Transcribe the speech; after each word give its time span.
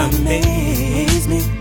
amaze 0.00 1.28
me, 1.28 1.59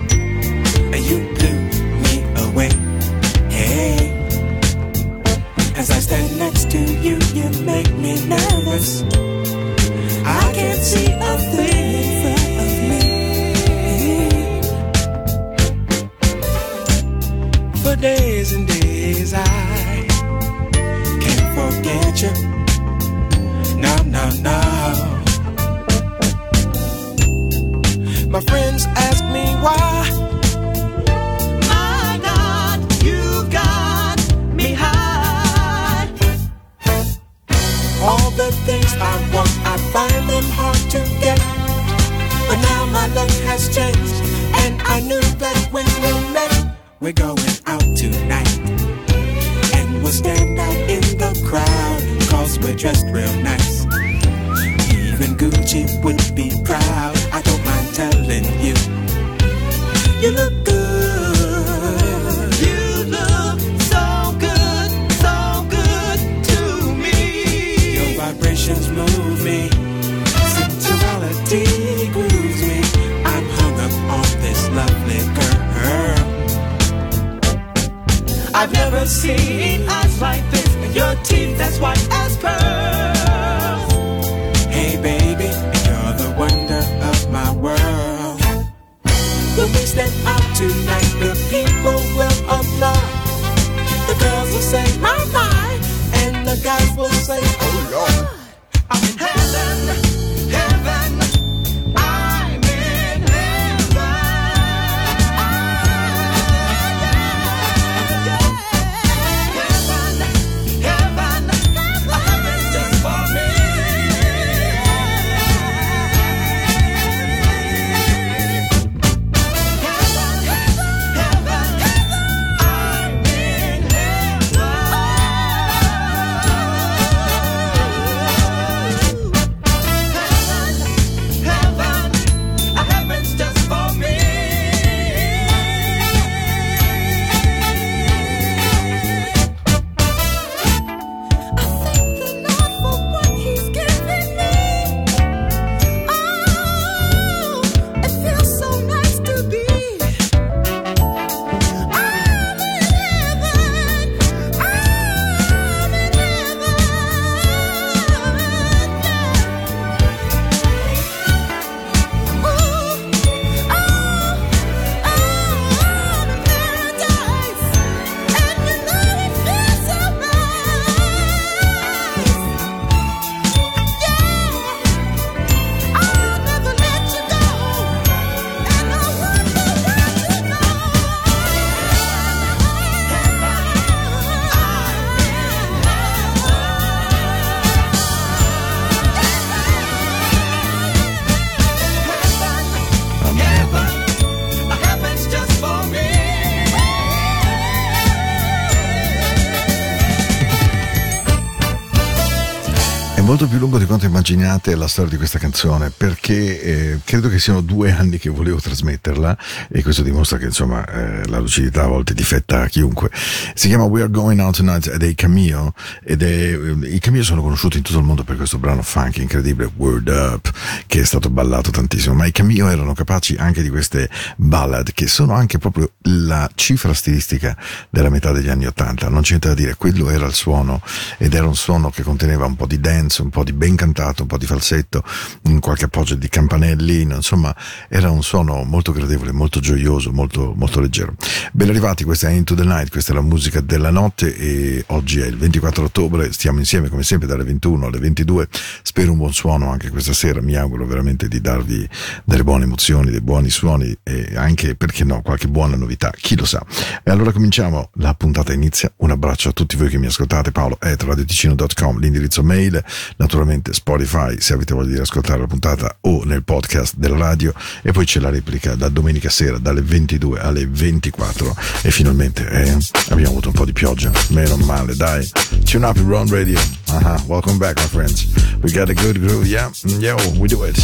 molto 203.29 203.47
più 203.47 203.59
lungo 203.59 203.77
di 203.77 203.85
quanto 203.85 204.07
immaginiate 204.07 204.73
la 204.73 204.87
storia 204.87 205.11
di 205.11 205.17
questa 205.17 205.37
canzone 205.37 205.91
perché 205.95 206.61
eh, 206.61 206.99
credo 207.03 207.29
che 207.29 207.37
siano 207.37 207.61
due 207.61 207.91
anni 207.91 208.17
che 208.17 208.27
volevo 208.27 208.59
trasmetterla 208.59 209.37
e 209.69 209.83
questo 209.83 210.01
dimostra 210.01 210.39
che 210.39 210.45
insomma 210.45 210.83
eh, 210.87 211.27
la 211.27 211.37
lucidità 211.37 211.83
a 211.83 211.87
volte 211.87 212.15
difetta 212.15 212.61
a 212.61 212.65
chiunque. 212.65 213.11
Si 213.53 213.67
chiama 213.67 213.83
We 213.83 214.01
Are 214.01 214.09
Going 214.09 214.39
Out 214.39 214.55
Tonight 214.55 214.87
ed 214.87 215.03
è 215.03 215.05
i 215.05 215.13
Cameo 215.13 215.75
ed 216.03 216.23
è, 216.23 216.25
eh, 216.25 216.87
i 216.87 216.97
Cameo 216.97 217.21
sono 217.21 217.43
conosciuti 217.43 217.77
in 217.77 217.83
tutto 217.83 217.99
il 217.99 218.03
mondo 218.03 218.23
per 218.23 218.35
questo 218.35 218.57
brano 218.57 218.81
funky 218.81 219.21
incredibile 219.21 219.69
Word 219.75 220.07
Up 220.07 220.51
che 220.99 221.05
è 221.05 221.07
stato 221.07 221.29
ballato 221.29 221.71
tantissimo 221.71 222.13
ma 222.13 222.25
i 222.25 222.33
Cameo 222.33 222.67
erano 222.67 222.93
capaci 222.93 223.35
anche 223.37 223.61
di 223.61 223.69
queste 223.69 224.09
ballad 224.35 224.91
che 224.91 225.07
sono 225.07 225.33
anche 225.33 225.57
proprio 225.57 225.93
la 226.03 226.49
cifra 226.55 226.93
stilistica 226.93 227.55
della 227.89 228.09
metà 228.09 228.33
degli 228.33 228.49
anni 228.49 228.65
Ottanta. 228.65 229.07
Non 229.07 229.21
niente 229.25 229.47
da 229.47 229.53
dire 229.53 229.75
quello 229.75 230.09
era 230.09 230.25
il 230.25 230.33
suono 230.33 230.81
ed 231.17 231.33
era 231.33 231.47
un 231.47 231.55
suono 231.55 231.89
che 231.89 232.03
conteneva 232.03 232.45
un 232.45 232.57
po' 232.57 232.65
di 232.65 232.81
dance 232.81 233.21
un 233.21 233.29
po' 233.29 233.45
di 233.45 233.53
ben 233.53 233.77
cantato 233.77 234.23
un 234.23 234.27
po' 234.27 234.37
di 234.37 234.45
falsetto 234.45 235.01
un 235.43 235.59
qualche 235.59 235.85
appoggio 235.85 236.15
di 236.15 236.27
campanelli 236.27 237.01
insomma 237.03 237.55
era 237.87 238.09
un 238.09 238.21
suono 238.21 238.63
molto 238.63 238.91
gradevole 238.91 239.31
molto 239.31 239.61
gioioso 239.61 240.11
molto, 240.11 240.53
molto 240.53 240.81
leggero. 240.81 241.15
Ben 241.53 241.69
arrivati 241.69 242.03
questa 242.03 242.27
è 242.27 242.31
Into 242.31 242.55
the 242.55 242.65
Night 242.65 242.89
questa 242.89 243.13
è 243.13 243.15
la 243.15 243.21
musica 243.21 243.61
della 243.61 243.89
notte 243.89 244.35
e 244.35 244.83
oggi 244.87 245.21
è 245.21 245.27
il 245.27 245.37
24 245.37 245.85
ottobre 245.85 246.33
stiamo 246.33 246.59
insieme 246.59 246.89
come 246.89 247.03
sempre 247.03 247.27
dalle 247.27 247.45
21 247.45 247.85
alle 247.85 247.99
22 247.99 248.49
spero 248.81 249.13
un 249.13 249.17
buon 249.17 249.33
suono 249.33 249.71
anche 249.71 249.89
questa 249.89 250.11
sera 250.11 250.41
mi 250.41 250.55
auguro 250.55 250.87
veramente 250.89 251.27
di 251.27 251.39
darvi 251.39 251.87
delle 252.25 252.43
buone 252.43 252.65
emozioni, 252.65 253.11
dei 253.11 253.21
buoni 253.21 253.49
suoni 253.49 253.95
e 254.03 254.33
anche, 254.35 254.75
perché 254.75 255.05
no, 255.05 255.21
qualche 255.21 255.47
buona 255.47 255.77
novità, 255.77 256.11
chi 256.15 256.35
lo 256.35 256.45
sa. 256.45 256.61
E 257.03 257.11
allora 257.11 257.31
cominciamo, 257.31 257.91
la 257.95 258.13
puntata 258.13 258.51
inizia, 258.51 258.91
un 258.97 259.11
abbraccio 259.11 259.49
a 259.49 259.51
tutti 259.53 259.77
voi 259.77 259.89
che 259.89 259.97
mi 259.97 260.07
ascoltate, 260.07 260.51
Paolo 260.51 260.77
atradioeticino.com, 260.79 261.99
l'indirizzo 261.99 262.43
mail, 262.43 262.83
naturalmente 263.17 263.73
Spotify 263.73 264.39
se 264.41 264.53
avete 264.53 264.73
voglia 264.73 264.95
di 264.95 264.99
ascoltare 264.99 265.39
la 265.39 265.47
puntata 265.47 265.97
o 266.01 266.23
nel 266.23 266.43
podcast 266.43 266.95
della 266.97 267.17
radio. 267.17 267.53
E 267.81 267.91
poi 267.91 268.05
c'è 268.05 268.19
la 268.19 268.29
replica 268.29 268.75
da 268.75 268.89
domenica 268.89 269.29
sera 269.29 269.57
dalle 269.57 269.81
22 269.81 270.39
alle 270.39 270.65
24 270.65 271.55
e 271.83 271.91
finalmente 271.91 272.47
eh, 272.49 272.77
abbiamo 273.09 273.31
avuto 273.31 273.49
un 273.49 273.53
po' 273.53 273.65
di 273.65 273.73
pioggia, 273.73 274.11
meno 274.29 274.57
male, 274.57 274.95
dai, 274.95 275.27
c'è 275.63 275.77
un 275.77 275.83
Happy 275.83 276.01
Run 276.01 276.29
Radio. 276.29 276.88
Uh 276.91 276.99
huh. 276.99 277.17
Welcome 277.27 277.59
back, 277.59 277.75
my 277.77 277.83
friends. 277.83 278.25
We 278.63 278.71
got 278.71 278.89
a 278.89 278.95
good 278.95 279.17
groove. 279.17 279.47
Yeah. 279.47 279.69
Mm, 279.69 280.01
yo, 280.01 280.15
we 280.39 280.47
do 280.47 280.63
it. 280.63 280.77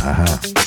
Uh 0.00 0.12
huh. 0.14 0.65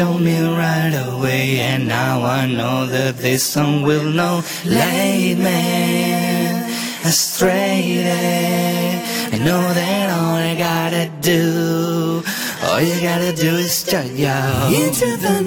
show 0.00 0.16
me 0.18 0.40
right 0.40 0.94
away. 1.08 1.60
And 1.60 1.86
now 1.86 2.24
I 2.24 2.46
know 2.46 2.86
that 2.86 3.18
this 3.18 3.44
song 3.44 3.82
will 3.82 4.08
know. 4.18 4.42
Lead 4.64 5.36
me 5.46 5.60
astray. 7.04 8.00
I 9.32 9.36
know 9.46 9.62
that 9.80 10.06
all 10.16 10.36
I 10.50 10.54
gotta 10.56 11.04
do, 11.20 12.22
all 12.64 12.80
you 12.80 12.96
gotta 13.10 13.32
do 13.34 13.52
is 13.66 13.84
turn 13.84 14.16
your 14.16 14.48
into 14.84 15.18
the 15.26 15.39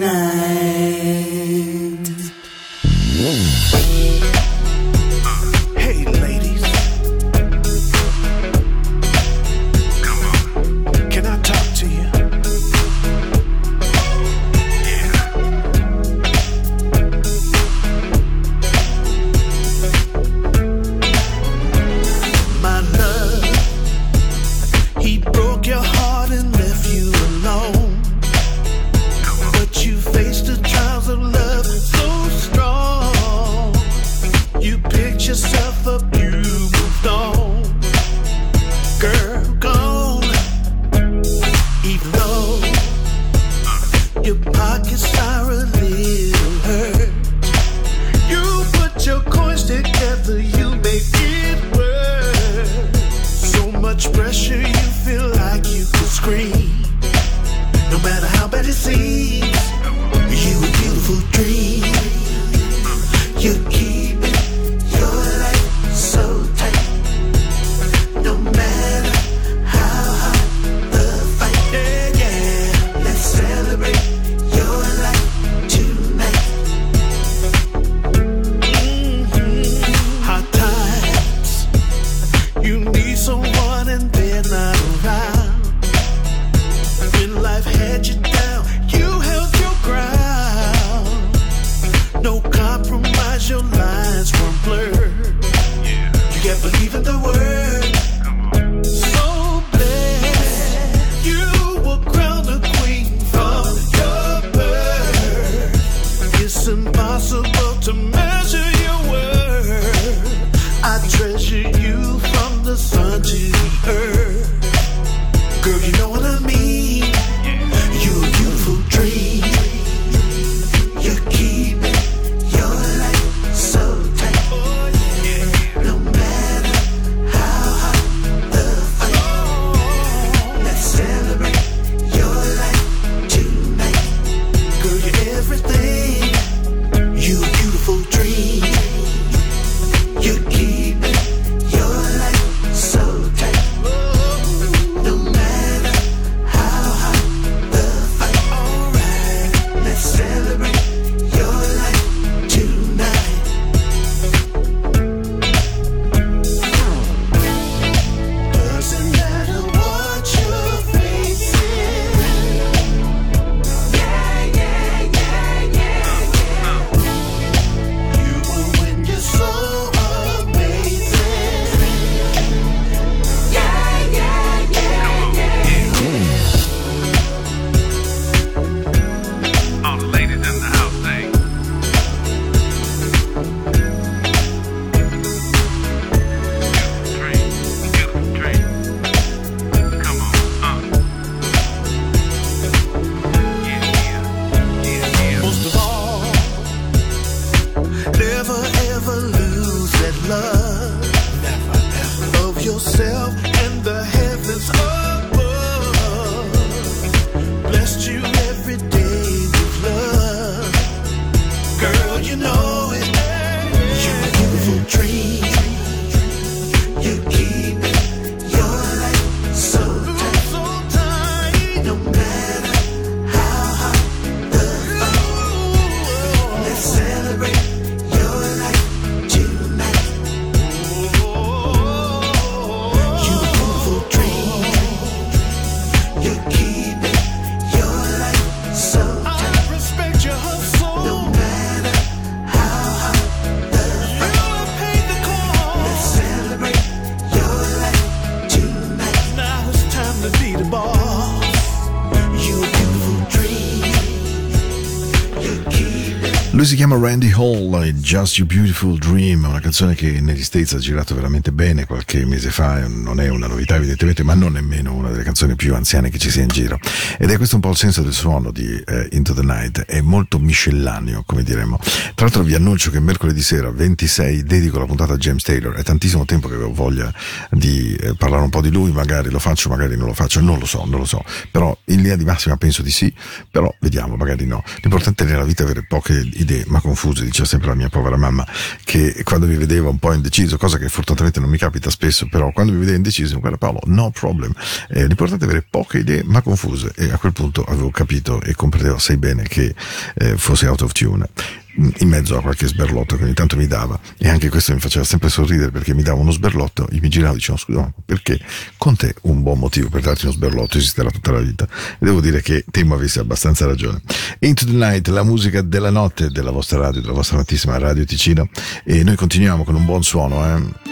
Lui 256.55 256.65
si 256.65 256.75
chiama 256.75 256.95
Randy 256.95 257.31
Hall, 257.33 257.81
è 257.81 257.91
Just 257.93 258.37
Your 258.37 258.47
Beautiful 258.47 258.99
Dream, 258.99 259.43
una 259.43 259.59
canzone 259.59 259.95
che 259.95 260.21
negli 260.21 260.43
States 260.43 260.73
ha 260.73 260.77
girato 260.77 261.15
veramente 261.15 261.51
bene 261.51 261.87
qualche 261.87 262.23
mese 262.25 262.51
fa, 262.51 262.87
non 262.87 263.19
è 263.19 263.27
una 263.27 263.47
novità 263.47 263.75
evidentemente, 263.75 264.21
ma 264.21 264.35
non 264.35 264.51
nemmeno 264.51 264.93
una 264.93 265.09
delle 265.09 265.23
canzoni 265.23 265.55
più 265.55 265.73
anziane 265.73 266.11
che 266.11 266.19
ci 266.19 266.29
sia 266.29 266.43
in 266.43 266.49
giro. 266.49 266.77
Ed 267.17 267.31
è 267.31 267.37
questo 267.37 267.55
un 267.55 267.61
po' 267.61 267.71
il 267.71 267.75
senso 267.77 268.03
del 268.03 268.13
suono 268.13 268.51
di 268.51 268.67
eh, 268.85 269.09
Into 269.13 269.33
the 269.33 269.41
Night, 269.41 269.85
è 269.85 270.01
molto 270.01 270.37
miscellaneo, 270.37 271.23
come 271.25 271.41
diremmo. 271.41 271.79
Tra 272.13 272.25
l'altro 272.25 272.43
vi 272.43 272.53
annuncio 272.53 272.91
che 272.91 272.99
mercoledì 272.99 273.41
sera 273.41 273.71
26 273.71 274.43
dedico 274.43 274.77
la 274.77 274.85
puntata 274.85 275.13
a 275.13 275.17
James 275.17 275.41
Taylor, 275.41 275.73
è 275.73 275.81
tantissimo 275.81 276.23
tempo 276.25 276.49
che 276.49 276.53
avevo 276.53 276.71
voglia 276.71 277.11
di 277.49 277.95
eh, 277.95 278.13
parlare 278.13 278.43
un 278.43 278.51
po' 278.51 278.61
di 278.61 278.69
lui, 278.69 278.91
magari 278.91 279.31
lo 279.31 279.39
faccio, 279.39 279.69
magari 279.69 279.97
non 279.97 280.05
lo 280.05 280.13
faccio, 280.13 280.39
non 280.39 280.59
lo 280.59 280.67
so, 280.67 280.85
non 280.85 280.99
lo 280.99 281.05
so, 281.05 281.23
però 281.49 281.75
in 281.85 282.01
linea 282.01 282.15
di 282.15 282.25
massima 282.25 282.57
penso 282.57 282.83
di 282.83 282.91
sì, 282.91 283.11
però 283.49 283.73
vediamo, 283.79 284.15
magari 284.15 284.45
no. 284.45 284.63
L'importante 284.81 285.23
nella 285.23 285.45
vita 285.45 285.63
è 285.63 285.65
avere 285.65 285.83
poche 285.83 286.21
idee, 286.43 286.63
ma 286.67 286.79
confuse, 286.79 287.23
diceva 287.23 287.47
sempre 287.47 287.69
la 287.69 287.75
mia 287.75 287.89
povera 287.89 288.17
mamma, 288.17 288.45
che 288.83 289.23
quando 289.23 289.47
mi 289.47 289.55
vedeva 289.55 289.89
un 289.89 289.97
po' 289.97 290.13
indeciso, 290.13 290.57
cosa 290.57 290.77
che 290.77 290.87
fortunatamente 290.87 291.39
non 291.39 291.49
mi 291.49 291.57
capita 291.57 291.89
spesso, 291.89 292.27
però 292.27 292.51
quando 292.51 292.71
mi 292.71 292.79
vedeva 292.79 292.97
indeciso, 292.97 293.39
guarda 293.39 293.57
Paolo, 293.57 293.79
no 293.85 294.11
problem, 294.11 294.53
Eh, 294.89 295.07
l'importante 295.07 295.45
è 295.45 295.47
avere 295.47 295.65
poche 295.67 295.99
idee, 295.99 296.23
ma 296.23 296.41
confuse, 296.41 296.91
e 296.95 297.11
a 297.11 297.17
quel 297.17 297.33
punto 297.33 297.63
avevo 297.63 297.89
capito 297.89 298.41
e 298.41 298.53
comprendevo 298.53 298.95
assai 298.95 299.17
bene 299.17 299.43
che 299.43 299.73
eh, 300.15 300.37
fosse 300.37 300.67
out 300.67 300.81
of 300.81 300.91
tune 300.91 301.27
in 301.75 302.07
mezzo 302.07 302.37
a 302.37 302.41
qualche 302.41 302.67
sberlotto 302.67 303.15
che 303.17 303.23
ogni 303.23 303.33
tanto 303.33 303.55
mi 303.55 303.67
dava. 303.67 303.99
E 304.17 304.29
anche 304.29 304.49
questo 304.49 304.73
mi 304.73 304.79
faceva 304.79 305.05
sempre 305.05 305.29
sorridere 305.29 305.71
perché 305.71 305.93
mi 305.93 306.03
dava 306.03 306.19
uno 306.19 306.31
sberlotto 306.31 306.87
io 306.91 306.99
mi 307.01 307.09
giravo 307.09 307.33
e 307.33 307.37
dicevo 307.37 307.57
scusa 307.57 307.79
ma 307.79 307.91
perché 308.05 308.39
con 308.77 308.95
te 308.95 309.15
un 309.23 309.41
buon 309.41 309.59
motivo 309.59 309.89
per 309.89 310.01
darti 310.01 310.25
uno 310.25 310.33
sberlotto 310.33 310.77
esisterà 310.77 311.09
tutta 311.09 311.31
la 311.31 311.39
vita. 311.39 311.65
E 311.65 312.05
devo 312.05 312.21
dire 312.21 312.41
che 312.41 312.63
temo 312.69 312.95
avessi 312.95 313.19
abbastanza 313.19 313.65
ragione. 313.65 314.01
Into 314.39 314.65
the 314.65 314.71
Night 314.71 315.07
la 315.07 315.23
musica 315.23 315.61
della 315.61 315.89
notte 315.89 316.29
della 316.29 316.51
vostra 316.51 316.79
radio 316.79 317.01
della 317.01 317.13
vostra 317.13 317.37
amatissima 317.37 317.77
Radio 317.77 318.05
Ticino. 318.05 318.49
E 318.83 319.03
noi 319.03 319.15
continuiamo 319.15 319.63
con 319.63 319.75
un 319.75 319.85
buon 319.85 320.03
suono 320.03 320.45
eh. 320.45 320.91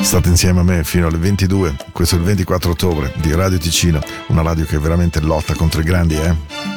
State 0.00 0.28
insieme 0.28 0.60
a 0.60 0.62
me 0.62 0.84
fino 0.84 1.08
alle 1.08 1.16
22, 1.16 1.76
questo 1.90 2.16
è 2.16 2.18
il 2.18 2.24
24 2.24 2.70
ottobre 2.70 3.12
di 3.16 3.34
Radio 3.34 3.58
Ticino, 3.58 4.00
una 4.28 4.42
radio 4.42 4.64
che 4.64 4.78
veramente 4.78 5.20
lotta 5.20 5.54
contro 5.54 5.80
i 5.80 5.84
grandi, 5.84 6.14
eh? 6.14 6.75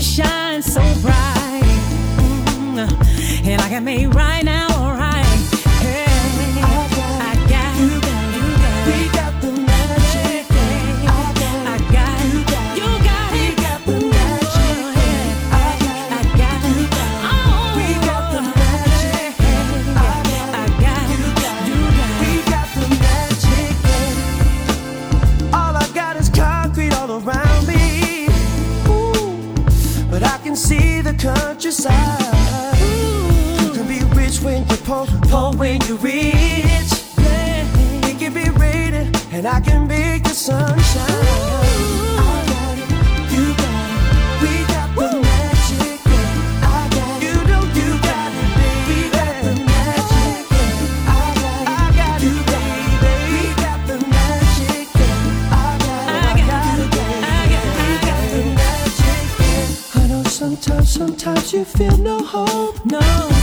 Future 0.00 0.22
shine 0.22 0.62
so 0.62 0.80
bright, 1.00 1.62
Mm, 2.74 3.46
and 3.46 3.60
I 3.60 3.68
can 3.68 3.84
make 3.84 4.14
right 4.14 4.44
now 4.44 4.77
yeah. 50.50 50.88
I 51.08 51.32
got 51.44 51.52
it, 51.58 51.58
I 51.68 51.92
got 52.00 52.22
it, 52.22 52.42
baby. 53.02 53.28
We 53.32 53.42
got 53.62 53.80
the 53.86 53.96
magic. 54.08 54.88
yeah. 59.44 60.02
I 60.02 60.06
know 60.08 60.22
sometimes, 60.24 60.90
sometimes 60.90 61.52
you 61.52 61.64
feel 61.64 61.98
no 61.98 62.18
hope. 62.22 62.84
No 62.86 63.37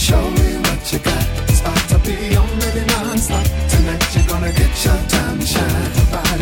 show 0.00 0.30
me 0.30 0.56
what 0.64 0.80
you 0.92 0.98
got. 1.00 1.24
Start 1.52 1.84
to 1.92 1.98
be 1.98 2.34
on. 2.34 2.48
Tonight 3.68 4.04
you're 4.14 4.28
gonna 4.32 4.52
get 4.52 4.72
your 4.84 4.96
time 5.12 5.38
to 5.38 5.46
shine. 5.46 5.92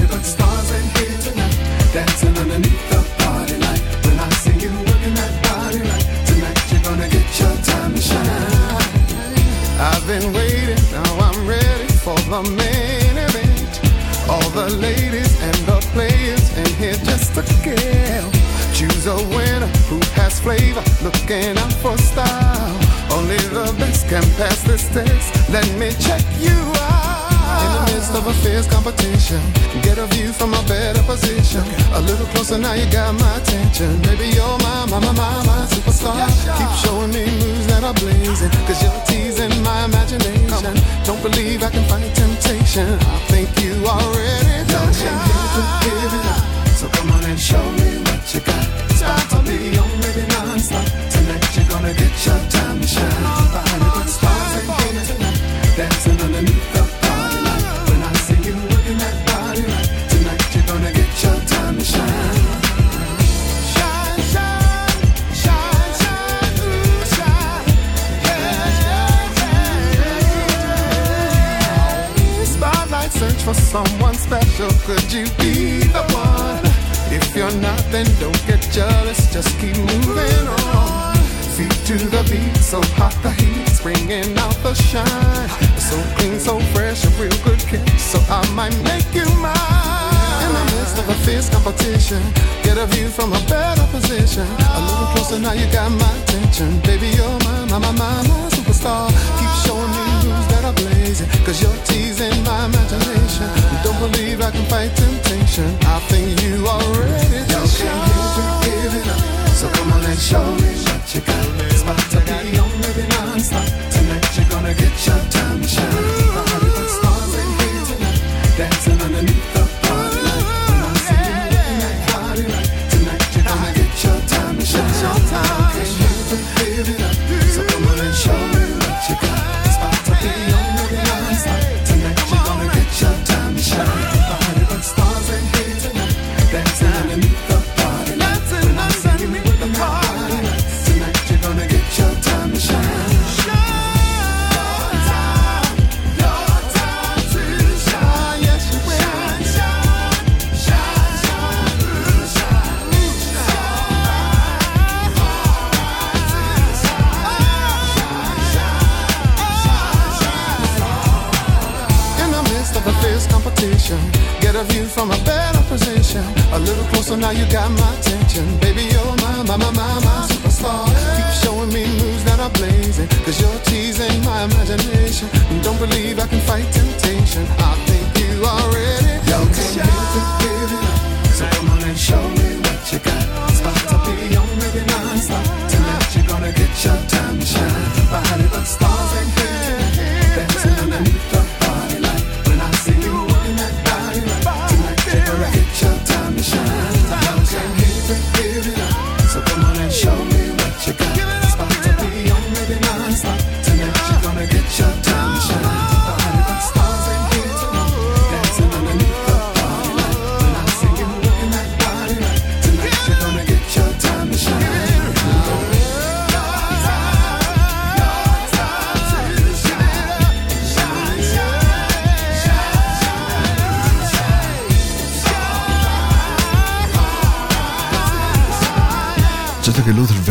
But 0.09 0.25
stars 0.25 0.71
in 0.79 0.85
here 0.95 1.19
tonight, 1.27 1.57
dancing 1.93 2.37
underneath 2.39 2.85
the 2.91 3.01
party 3.19 3.57
light. 3.59 3.83
When 4.07 4.17
I 4.19 4.31
see 4.43 4.57
you 4.63 4.71
working 4.89 5.15
that 5.21 5.35
body 5.43 5.81
right, 5.91 6.07
tonight 6.29 6.59
you're 6.71 6.85
gonna 6.87 7.09
get 7.09 7.29
your 7.41 7.57
time 7.71 7.95
to 7.97 8.01
shine. 8.01 8.79
I've 9.91 10.07
been 10.07 10.33
waiting, 10.33 10.83
now 10.93 11.11
I'm 11.27 11.41
ready 11.49 11.89
for 12.05 12.19
the 12.31 12.43
main 12.63 13.15
event. 13.27 13.73
All 14.31 14.49
the 14.51 14.71
ladies 14.87 15.35
and 15.43 15.59
the 15.67 15.79
players 15.95 16.47
in 16.57 16.71
here 16.79 16.99
just 17.11 17.35
to 17.35 17.43
kill. 17.67 18.31
Choose 18.79 19.07
a 19.07 19.19
winner 19.35 19.71
who 19.91 19.99
has 20.15 20.39
flavor, 20.39 20.85
looking 21.03 21.59
out 21.59 21.68
can 24.21 24.35
pass 24.35 24.63
this 24.65 24.89
test. 24.89 25.51
Let 25.51 25.67
me 25.79 25.91
check 26.01 26.23
you 26.39 26.59
out. 26.83 27.63
In 27.65 27.71
the 27.75 27.83
midst 27.91 28.13
of 28.15 28.27
a 28.27 28.35
fierce 28.43 28.67
competition, 28.67 29.41
get 29.83 29.99
a 29.99 30.07
view 30.07 30.33
from 30.33 30.55
a 30.55 30.63
better 30.67 31.03
position. 31.03 31.63
A 31.95 32.01
little 32.01 32.27
closer 32.35 32.59
now, 32.59 32.75
you 32.75 32.87
got 32.91 33.15
my 33.15 33.37
attention. 33.37 34.01
Maybe 34.03 34.27
you're 34.37 34.59
my, 34.67 34.87
my, 34.87 34.99
my, 34.99 35.13
my, 35.13 35.35
my 35.47 35.61
superstar. 35.71 36.19
Keep 36.59 36.73
showing 36.85 37.13
me 37.13 37.25
moves 37.41 37.67
that 37.69 37.83
are 37.85 37.95
blazing, 37.95 38.51
cause 38.67 38.83
you're 38.83 39.01
teasing 39.07 39.55
my 39.63 39.85
imagination. 39.85 40.75
Don't 41.05 41.23
believe 41.23 41.63
I 41.63 41.71
can 41.71 41.85
fight 41.89 42.11
temptation. 42.15 42.89
I 42.99 43.19
think 43.31 43.49
you 43.63 43.75
are 43.87 44.01
already 44.03 44.57
done 44.71 44.93
shine. 44.95 45.49
So 46.79 46.87
come 46.89 47.11
on 47.11 47.25
and 47.25 47.41
show 47.41 47.65
me 47.81 47.99
what 48.07 48.23
you 48.35 48.41
got. 48.41 48.65
Start 48.99 49.25
to 49.31 49.39
be 49.47 49.79
on 49.79 49.91
ready 50.03 50.27
non-stop. 50.31 50.87
Tonight 51.11 51.57
you're 51.57 51.69
gonna 51.71 51.95
get 51.95 52.15
your 52.27 52.41
time 52.51 52.81
to 52.81 52.87
shine. 52.87 53.48
Could 75.09 75.17
you 75.17 75.25
be 75.39 75.79
the 75.89 76.03
one? 76.13 76.61
If 77.11 77.35
you're 77.35 77.55
not, 77.63 77.79
then 77.91 78.07
don't 78.21 78.41
get 78.47 78.61
jealous. 78.71 79.33
Just 79.33 79.59
keep 79.59 79.77
moving 79.77 80.49
on. 80.69 81.17
Feet 81.57 81.73
to 81.89 81.97
the 81.97 82.23
beat, 82.29 82.57
so 82.61 82.81
hot 82.93 83.17
the 83.23 83.31
heat's 83.31 83.81
bringing 83.81 84.37
out 84.37 84.55
the 84.63 84.75
shine. 84.75 85.49
So 85.81 85.97
clean, 86.17 86.39
so 86.39 86.61
fresh, 86.75 87.05
a 87.07 87.11
real 87.17 87.33
good 87.43 87.59
kick. 87.61 87.89
So 87.99 88.19
I 88.29 88.45
might 88.53 88.77
make 88.85 89.09
you 89.15 89.25
mine. 89.41 90.45
In 90.45 90.53
the 90.53 90.65
midst 90.77 90.99
of 90.99 91.09
a 91.09 91.15
fierce 91.25 91.49
competition, 91.49 92.21
get 92.63 92.77
a 92.77 92.87
view 92.87 93.09
from 93.09 93.33
a 93.33 93.41
better 93.49 93.87
position. 93.91 94.47
A 94.77 94.81
little 94.85 95.09
closer 95.17 95.39
now, 95.39 95.53
you 95.53 95.67
got 95.73 95.91
my 95.91 96.13
attention. 96.21 96.81
Baby, 96.81 97.09
you're 97.17 97.39
my, 97.49 97.65
my, 97.71 97.79
my, 97.79 97.93
my, 97.93 98.29
my 98.29 98.49
superstar. 98.53 99.09
Keep 99.41 99.53
showing 99.65 99.89
me 99.89 100.05
moves 100.29 100.49
that 100.53 100.65
are 100.69 100.75
blazing. 100.75 101.29
Cause 101.47 101.63
you're 101.63 101.81
teasing 101.89 102.45
my 102.45 102.67
imagination. 102.67 103.08
Show 110.29 110.58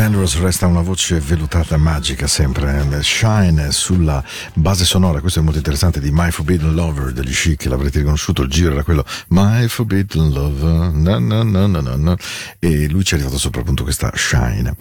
Vandross 0.08 0.40
resta 0.40 0.68
una 0.68 0.80
voce 0.80 1.20
vellutata 1.20 1.76
magica 1.76 2.28
sempre, 2.28 2.88
eh, 2.92 3.04
shine 3.04 3.74
sulla 3.74 4.24
base 4.54 4.86
sonora, 4.86 5.20
questo 5.20 5.40
è 5.40 5.42
molto 5.42 5.58
interessante, 5.58 6.00
di 6.00 6.12
My 6.14 6.32
Forbidden 6.32 6.74
Lover 6.74 7.12
degli 7.12 7.34
Chic, 7.34 7.66
l'avrete 7.66 7.98
riconosciuto, 7.98 8.44
il 8.44 8.50
giro 8.50 8.72
era 8.72 8.84
quello 8.84 9.04
My 9.30 9.68
Forbidden 9.68 10.32
Lover, 10.32 10.94
na, 10.94 11.20
na, 11.20 11.44
na, 11.44 11.68
na, 11.68 11.82
na, 11.82 11.96
na, 11.98 12.18
e 12.58 12.88
lui 12.88 13.04
ci 13.04 13.16
è 13.16 13.18
arrivato 13.18 13.38
sopra 13.38 13.60
appunto 13.60 13.84
questa 13.84 14.10
shine. 14.16 14.78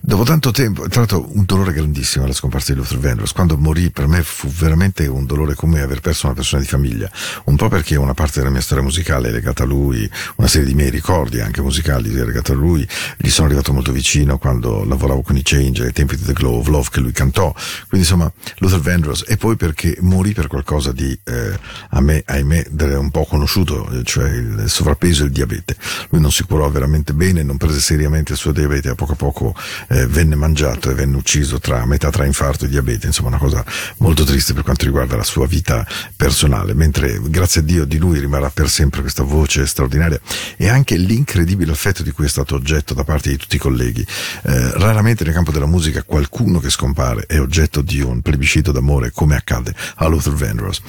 Dopo 0.00 0.22
tanto 0.22 0.50
tempo, 0.52 0.88
tra 0.88 1.00
l'altro 1.00 1.28
un 1.34 1.44
dolore 1.44 1.72
grandissimo 1.72 2.26
la 2.26 2.32
scomparsa 2.32 2.72
di 2.72 2.78
Luther 2.78 2.98
Vandross, 2.98 3.32
quando 3.32 3.56
morì 3.58 3.90
per 3.90 4.06
me 4.06 4.22
fu 4.22 4.48
veramente 4.48 5.06
un 5.06 5.26
dolore 5.26 5.54
come 5.54 5.80
aver 5.80 6.00
perso 6.00 6.26
una 6.26 6.34
persona 6.34 6.62
di 6.62 6.68
famiglia, 6.68 7.10
un 7.44 7.56
po' 7.56 7.68
perché 7.68 7.96
una 7.96 8.14
parte 8.14 8.38
della 8.38 8.50
mia 8.50 8.60
storia 8.60 8.82
musicale 8.82 9.28
è 9.28 9.32
legata 9.32 9.64
a 9.64 9.66
lui, 9.66 10.08
una 10.36 10.48
serie 10.48 10.66
di 10.66 10.74
miei 10.74 10.90
ricordi 10.90 11.40
anche 11.40 11.60
musicali 11.60 12.14
è 12.14 12.24
legata 12.24 12.52
a 12.52 12.56
lui, 12.56 12.86
gli 13.16 13.28
sono 13.28 13.46
arrivato 13.48 13.72
molto 13.72 13.92
vicino 13.92 14.38
quando 14.38 14.84
lavoravo 14.84 15.22
con 15.22 15.36
i 15.36 15.42
Change 15.42 15.84
ai 15.84 15.92
tempi 15.92 16.16
di 16.16 16.22
The 16.22 16.32
Glow 16.32 16.58
of 16.58 16.68
Love 16.68 16.88
che 16.90 17.00
lui 17.00 17.12
cantò, 17.12 17.52
quindi 17.88 18.06
insomma 18.06 18.30
Luther 18.58 18.80
Vandross. 18.80 19.24
E 19.26 19.36
poi 19.36 19.56
perché 19.56 19.96
morì 20.00 20.32
per 20.32 20.46
qualcosa 20.46 20.92
di 20.92 21.18
eh, 21.24 21.58
a 21.90 22.00
me, 22.00 22.22
ahimè, 22.24 22.68
un 22.96 23.10
po' 23.10 23.24
conosciuto, 23.24 24.02
cioè 24.04 24.28
il 24.30 24.64
sovrappeso 24.66 25.24
e 25.24 25.26
il 25.26 25.32
diabete. 25.32 25.76
Lui 26.10 26.20
non 26.20 26.32
si 26.32 26.44
curò 26.44 26.68
veramente 26.70 27.12
bene, 27.12 27.42
non 27.42 27.56
prese 27.56 27.80
seriamente 27.80 28.32
il 28.32 28.38
suo 28.38 28.52
diabete, 28.52 28.90
a 28.90 28.94
poco 28.94 29.12
a 29.12 29.16
poco 29.16 29.54
eh, 29.88 30.06
venne 30.06 30.34
mangiato 30.34 30.90
e 30.90 30.94
venne 30.94 31.16
ucciso 31.16 31.58
tra 31.58 31.84
metà 31.86 32.10
tra 32.10 32.24
infarto 32.24 32.64
e 32.64 32.68
diabete, 32.68 33.06
insomma 33.06 33.28
una 33.28 33.38
cosa 33.38 33.64
molto 33.98 34.24
triste 34.24 34.54
per 34.54 34.62
quanto 34.62 34.84
riguarda 34.84 35.16
la 35.16 35.24
sua 35.24 35.46
vita 35.46 35.86
personale, 36.16 36.74
mentre 36.74 37.20
grazie 37.24 37.60
a 37.60 37.64
Dio 37.64 37.84
di 37.84 37.98
lui 37.98 38.18
rimarrà 38.18 38.50
per 38.50 38.68
sempre 38.68 39.00
questa 39.00 39.22
voce 39.22 39.66
straordinaria 39.66 40.20
e 40.56 40.68
anche 40.68 40.96
l'incredibile 40.96 41.72
affetto 41.72 42.02
di 42.02 42.10
cui 42.10 42.26
è 42.26 42.28
stato 42.28 42.54
oggetto 42.54 42.94
da 42.94 43.04
parte 43.04 43.30
di 43.30 43.36
tutti 43.36 43.56
i 43.56 43.60
colleghi. 43.60 44.06
Eh, 44.42 44.70
raramente 44.78 45.24
nel 45.24 45.34
campo 45.34 45.52
della 45.52 45.66
musica 45.66 46.02
qualcuno 46.02 46.60
che 46.60 46.70
scompare 46.70 47.24
è 47.26 47.40
oggetto 47.40 47.82
di 47.82 48.00
un 48.00 48.22
plebiscito 48.22 48.72
d'amore 48.72 49.10
come 49.12 49.36
accade 49.36 49.74
a 49.96 50.06
Luther 50.06 50.32
Vandross. 50.32 50.80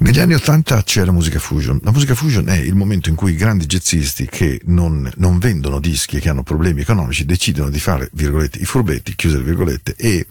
Negli 0.00 0.20
anni 0.20 0.34
Ottanta 0.34 0.80
c'è 0.84 1.04
la 1.04 1.10
musica 1.10 1.40
fusion. 1.40 1.80
La 1.82 1.90
musica 1.90 2.14
fusion 2.14 2.48
è 2.48 2.56
il 2.56 2.76
momento 2.76 3.08
in 3.08 3.16
cui 3.16 3.32
i 3.32 3.36
grandi 3.36 3.66
jazzisti 3.66 4.26
che 4.26 4.60
non, 4.66 5.10
non 5.16 5.38
vendono 5.40 5.80
dischi 5.80 6.16
e 6.16 6.20
che 6.20 6.28
hanno 6.28 6.44
problemi 6.44 6.82
economici 6.82 7.24
decidono 7.24 7.68
di 7.68 7.80
fare, 7.80 8.08
virgolette, 8.12 8.58
i 8.58 8.64
furbetti, 8.64 9.16
chiuse 9.16 9.38
le 9.38 9.42
virgolette, 9.42 9.96
e 9.96 10.24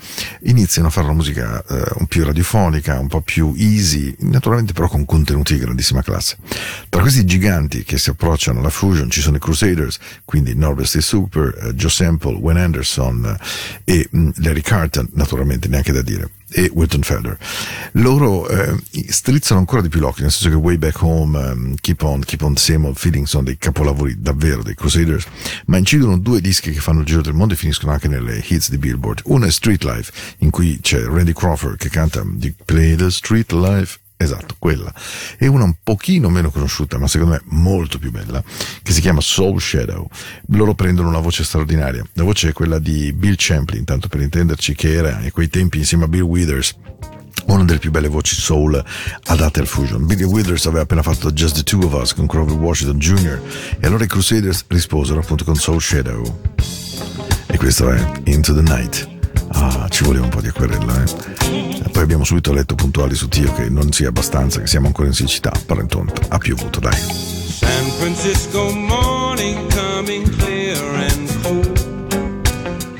iniziano 0.43 0.87
a 0.87 0.91
fare 0.91 1.07
una 1.07 1.15
musica 1.15 1.61
eh, 1.67 1.83
un 1.97 2.05
più 2.07 2.23
radiofonica, 2.23 2.97
un 2.97 3.09
po' 3.09 3.19
più 3.19 3.53
easy, 3.57 4.15
naturalmente 4.19 4.71
però 4.71 4.87
con 4.87 5.03
contenuti 5.03 5.55
di 5.55 5.59
grandissima 5.59 6.01
classe. 6.01 6.37
Tra 6.87 7.01
questi 7.01 7.25
giganti 7.25 7.83
che 7.83 7.97
si 7.97 8.09
approcciano 8.09 8.59
alla 8.59 8.69
fusion 8.69 9.09
ci 9.09 9.19
sono 9.19 9.35
i 9.35 9.39
Crusaders, 9.41 9.99
quindi 10.23 10.55
Norbert 10.55 10.89
C. 10.89 11.01
Super, 11.01 11.53
eh, 11.61 11.73
Joe 11.73 11.89
Sample, 11.89 12.37
Wayne 12.37 12.61
Anderson 12.61 13.37
eh, 13.83 13.93
e 13.93 14.07
mh, 14.09 14.29
Larry 14.35 14.61
Carton, 14.61 15.09
naturalmente 15.11 15.67
neanche 15.67 15.91
da 15.91 16.01
dire 16.01 16.29
e 16.49 16.69
Wilton 16.73 17.01
Felder. 17.01 17.37
Loro 17.93 18.47
eh, 18.47 18.75
strizzano 19.09 19.59
ancora 19.59 19.81
di 19.81 19.89
più 19.89 19.99
l'occhio, 19.99 20.23
nel 20.23 20.31
senso 20.31 20.49
che 20.49 20.55
Way 20.55 20.77
Back 20.77 21.01
Home, 21.01 21.37
um, 21.37 21.75
Keep 21.79 22.01
On, 22.03 22.21
Keep 22.21 22.41
On 22.41 22.55
Same 22.55 22.87
Old 22.87 22.97
Feeling 22.97 23.25
sono 23.25 23.43
dei 23.43 23.57
capolavori 23.57 24.19
davvero 24.19 24.63
dei 24.63 24.75
Crusaders, 24.75 25.25
ma 25.65 25.77
incidono 25.77 26.17
due 26.17 26.41
dischi 26.41 26.71
che 26.71 26.79
fanno 26.79 27.01
il 27.01 27.05
giro 27.05 27.21
del 27.21 27.33
mondo 27.33 27.53
e 27.53 27.57
finiscono 27.57 27.91
anche 27.91 28.07
nelle 28.07 28.43
hits 28.45 28.69
di 28.69 28.77
Billboard. 28.77 29.21
Uno 29.25 29.45
è 29.45 29.51
Street 29.51 29.83
Life, 29.83 30.11
in 30.39 30.49
cui 30.49 30.79
c'è 30.81 31.03
Randy 31.03 31.33
Crawford 31.33 31.77
che 31.77 31.89
canta 31.89 32.23
di 32.25 32.53
Play 32.65 32.95
the 32.95 33.11
Street 33.11 33.51
Life 33.51 33.99
Esatto, 34.19 34.55
quella. 34.57 34.91
E 35.37 35.45
una 35.45 35.63
un 35.63 35.75
pochino 35.83 36.29
meno 36.29 36.49
conosciuta, 36.49 36.97
ma 36.97 37.07
secondo 37.07 37.35
me 37.35 37.41
molto 37.55 37.99
più 37.99 38.09
bella, 38.09 38.43
che 38.81 38.91
si 38.91 38.99
chiama 38.99 39.21
Soul 39.21 39.61
Shadow. 39.61 40.07
Loro 40.47 40.73
prendono 40.73 41.09
una 41.09 41.19
voce 41.19 41.43
straordinaria. 41.43 42.03
La 42.13 42.23
voce 42.23 42.49
è 42.49 42.53
quella 42.53 42.79
di 42.79 43.13
Bill 43.13 43.35
Champlin, 43.37 43.83
tanto 43.83 44.07
per 44.07 44.21
intenderci, 44.21 44.73
che 44.73 44.93
era 44.93 45.17
a 45.17 45.31
quei 45.31 45.49
tempi 45.49 45.77
insieme 45.77 46.05
a 46.05 46.07
Bill 46.07 46.23
Withers 46.23 46.75
una 47.45 47.63
delle 47.63 47.79
più 47.79 47.91
belle 47.91 48.09
voci 48.09 48.35
soul 48.35 48.83
adatte 49.25 49.59
al 49.59 49.67
fusion. 49.67 50.05
Billy 50.05 50.23
Withers 50.23 50.65
aveva 50.65 50.81
appena 50.81 51.01
fatto 51.01 51.31
Just 51.31 51.55
the 51.55 51.63
Two 51.63 51.85
of 51.85 51.93
Us 51.93 52.13
con 52.13 52.25
Grover 52.25 52.55
Washington 52.55 52.97
Jr. 52.97 53.41
e 53.79 53.87
allora 53.87 54.03
i 54.03 54.07
Crusaders 54.07 54.65
risposero 54.67 55.19
appunto 55.19 55.43
con 55.45 55.55
Soul 55.55 55.81
Shadow. 55.81 56.41
E 57.45 57.57
questo 57.57 57.89
è 57.89 58.21
Into 58.25 58.53
the 58.53 58.61
Night. 58.61 59.16
Ah, 59.51 59.87
ci 59.89 60.03
voleva 60.03 60.25
un 60.25 60.29
po' 60.29 60.41
di 60.41 60.47
acquerella, 60.47 61.03
eh. 61.03 61.81
E 61.85 61.89
poi 61.89 62.03
abbiamo 62.03 62.23
subito 62.23 62.51
letto 62.53 62.75
puntuali 62.75 63.15
su 63.15 63.27
Tio 63.27 63.51
che 63.53 63.69
non 63.69 63.91
sia 63.91 64.09
abbastanza, 64.09 64.59
che 64.59 64.67
siamo 64.67 64.87
ancora 64.87 65.07
in 65.07 65.13
siccità, 65.13 65.51
però 65.65 65.81
intorno 65.81 66.11
ha 66.29 66.37
piovuto, 66.37 66.79
dai. 66.79 66.95
San 66.95 67.85
Francisco 67.97 68.71
morning 68.71 69.73
coming 69.73 70.29
clear 70.37 70.77
and 71.09 71.41
cold. 71.41 71.85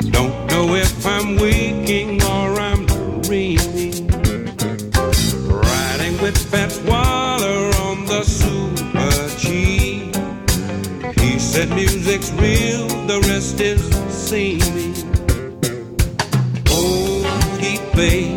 Don't 0.10 0.34
know 0.50 0.76
if 0.76 1.06
I'm 1.06 1.38
waking 1.38 2.22
or 2.24 2.60
I'm 2.60 2.86
dreaming. 3.22 4.08
Riding 5.48 6.20
with 6.22 6.38
Fat 6.50 6.74
Waller 6.86 7.72
on 7.84 8.06
the 8.06 8.24
Super 8.24 9.30
G. 9.38 10.10
He 11.22 11.38
said 11.38 11.70
music's 11.70 12.32
real, 12.32 12.88
the 13.06 13.20
rest 13.28 13.60
is 13.60 13.82
seen. 14.10 14.67
bem. 17.98 18.37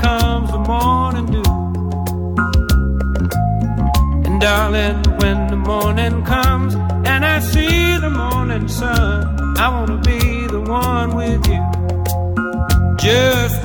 Becomes 0.00 0.50
the 0.50 0.58
morning 0.58 1.26
dew. 1.26 1.42
And 4.26 4.40
darling, 4.40 5.02
when 5.20 5.48
the 5.48 5.56
morning 5.56 6.24
comes 6.24 6.74
and 7.06 7.24
I 7.24 7.40
see 7.40 7.98
the 7.98 8.08
morning 8.08 8.66
sun, 8.68 9.58
I 9.58 9.68
wanna 9.68 9.98
be 9.98 10.46
the 10.46 10.60
one 10.60 11.14
with 11.14 11.46
you. 11.52 11.62
Just 12.96 13.59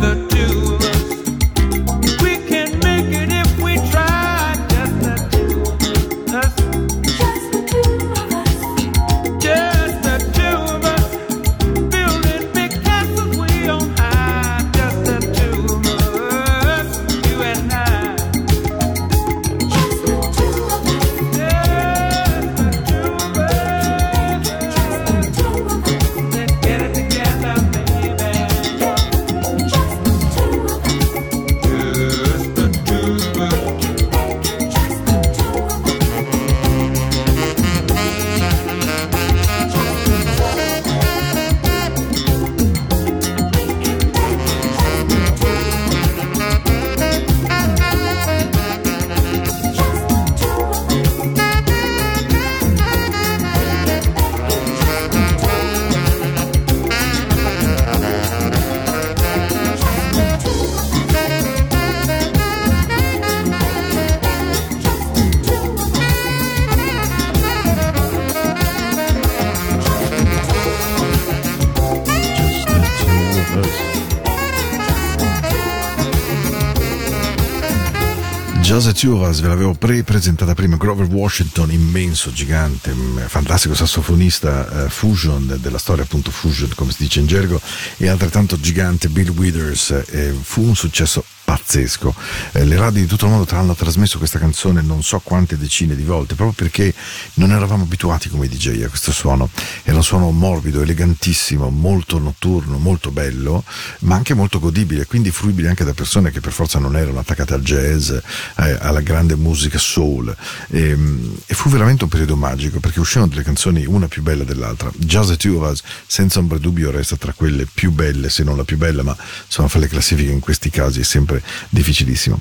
Turas 78.95 79.41
ve 79.41 79.49
l'avevo 79.49 79.73
pre-presentata 79.73 80.53
prima, 80.53 80.77
Grover 80.77 81.07
Washington, 81.07 81.69
immenso, 81.69 82.31
gigante, 82.31 82.91
mh, 82.91 83.27
fantastico 83.27 83.75
sassofonista 83.75 84.85
eh, 84.85 84.89
fusion, 84.89 85.57
della 85.59 85.77
storia 85.77 86.03
appunto 86.03 86.31
fusion 86.31 86.71
come 86.75 86.91
si 86.91 87.03
dice 87.03 87.19
in 87.19 87.27
gergo, 87.27 87.59
e 87.97 88.07
altrettanto 88.07 88.59
gigante 88.59 89.09
Bill 89.09 89.29
Withers, 89.29 89.91
eh, 90.07 90.33
fu 90.41 90.63
un 90.63 90.75
successo 90.75 91.23
pazzesco. 91.43 92.13
Eh, 92.53 92.65
le 92.65 92.75
radio 92.75 93.01
di 93.01 93.07
tutto 93.07 93.25
il 93.25 93.31
mondo 93.31 93.47
hanno 93.55 93.75
trasmesso 93.75 94.17
questa 94.17 94.39
canzone 94.39 94.81
non 94.81 95.03
so 95.03 95.19
quante 95.23 95.57
decine 95.57 95.95
di 95.95 96.03
volte, 96.03 96.33
proprio 96.33 96.67
perché 96.67 96.93
non 97.35 97.51
eravamo 97.51 97.83
abituati 97.83 98.29
come 98.29 98.47
DJ 98.47 98.83
a 98.83 98.89
questo 98.89 99.11
suono. 99.11 99.49
Era 99.83 99.97
un 99.97 100.03
suono 100.03 100.31
morbido, 100.31 100.81
elegantissimo, 100.81 101.69
molto 101.69 102.19
notturno, 102.19 102.77
molto 102.77 103.11
bello, 103.11 103.63
ma 103.99 104.15
anche 104.15 104.33
molto 104.33 104.59
godibile, 104.59 105.05
quindi 105.05 105.31
fruibile 105.31 105.69
anche 105.69 105.83
da 105.83 105.93
persone 105.93 106.31
che 106.31 106.39
per 106.39 106.51
forza 106.51 106.79
non 106.79 106.95
erano 106.95 107.19
attaccate 107.19 107.53
al 107.53 107.61
jazz, 107.61 108.11
eh, 108.11 108.77
alla 108.79 109.01
grande 109.01 109.35
musica 109.35 109.77
soul. 109.77 110.35
E, 110.69 110.97
e 111.45 111.53
fu 111.53 111.69
veramente 111.69 112.03
un 112.03 112.09
periodo 112.09 112.35
magico 112.35 112.79
perché 112.79 112.99
uscivano 112.99 113.29
delle 113.29 113.43
canzoni 113.43 113.85
una 113.85 114.07
più 114.07 114.21
bella 114.21 114.43
dell'altra. 114.43 114.91
Jazz 114.95 115.29
at 115.31 115.43
Uvas, 115.43 115.81
senza 116.05 116.39
ombra 116.39 116.57
di 116.57 116.63
dubbio, 116.63 116.91
resta 116.91 117.15
tra 117.15 117.33
quelle 117.33 117.67
più 117.71 117.91
belle, 117.91 118.29
se 118.29 118.43
non 118.43 118.57
la 118.57 118.63
più 118.63 118.77
bella, 118.77 119.03
ma 119.03 119.15
insomma 119.45 119.67
fare 119.67 119.85
le 119.85 119.89
classifiche 119.89 120.31
in 120.31 120.39
questi 120.39 120.69
casi 120.69 121.01
è 121.01 121.03
sempre 121.03 121.41
difficilissimo. 121.69 122.39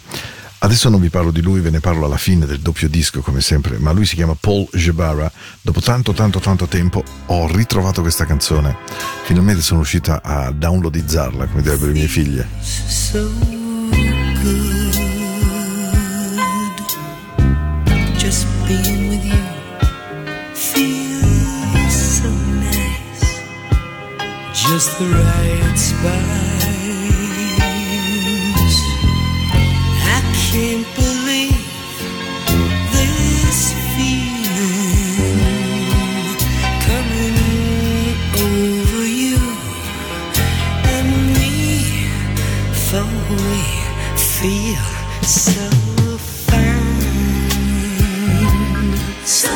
Adesso 0.59 0.89
non 0.89 1.01
vi 1.01 1.11
parlo 1.11 1.31
di 1.31 1.43
lui, 1.43 1.61
ve 1.61 1.71
ne 1.71 1.81
parlo 1.81 2.07
alla 2.07 2.17
fine 2.17 2.47
del 2.47 2.61
doppio 2.61 2.89
disco 2.89 3.21
come 3.21 3.41
sempre, 3.41 3.79
ma 3.79 3.93
lui 3.93 4.07
si 4.07 4.15
chiama 4.15 4.35
Paul 4.39 4.67
Jebara. 4.73 5.31
Dopo 5.61 5.81
tanto 5.81 6.13
tanto 6.13 6.41
tanto 6.41 6.67
tempo 6.67 7.03
ho 7.27 7.47
ritrovato 7.49 8.01
questa 8.01 8.25
canzone. 8.25 8.77
Finalmente 9.25 9.63
sono 9.63 9.81
riuscita 9.81 10.23
a 10.23 10.51
downloadizzarla, 10.51 11.47
come 11.47 11.63
direbbero 11.63 11.91
i 11.91 11.95
miei 11.95 12.09
figli. 12.09 12.43
so 13.15 13.29
good. 14.43 14.75
Just 18.19 18.47
being 18.67 19.09
with 19.11 19.25
you 19.25 19.45
feels 20.55 21.95
so 21.95 22.31
nice. 22.59 23.25
Just 24.53 24.99
the 24.99 25.07
right 25.07 25.77
spice. 25.77 26.74
feel 44.45 44.77
so 45.23 45.67
fine. 46.19 46.77
So 49.25 49.49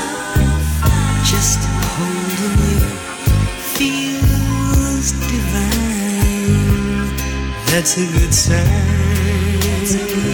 fine. 0.81 1.25
Just 1.33 1.61
holding 1.95 2.57
you 2.71 2.81
feels 3.77 5.09
divine. 5.33 7.09
That's 7.67 7.93
a 7.99 8.07
good 8.15 8.33
sign. 8.33 10.28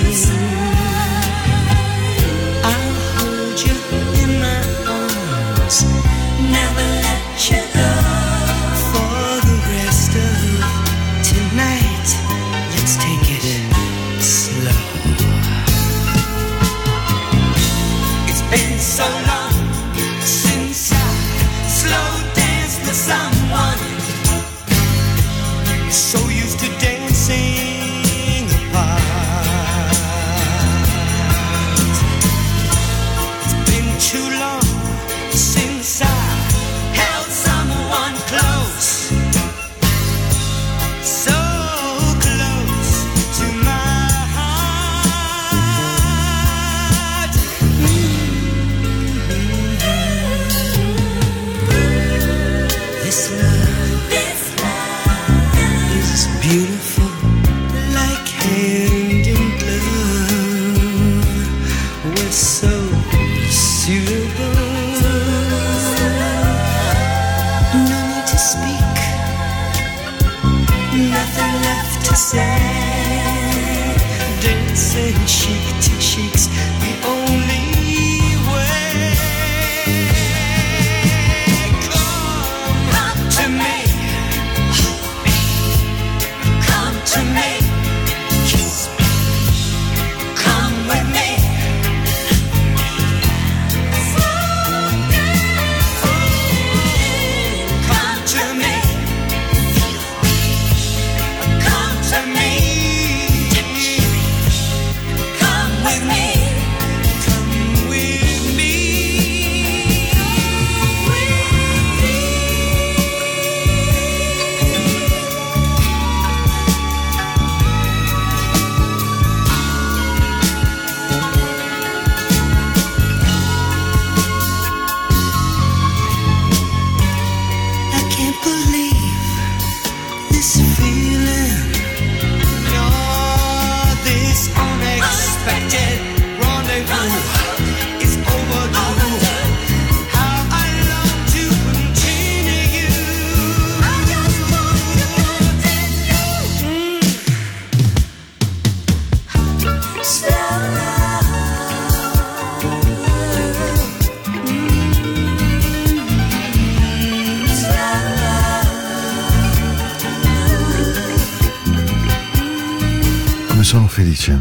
Sono 164.24 164.40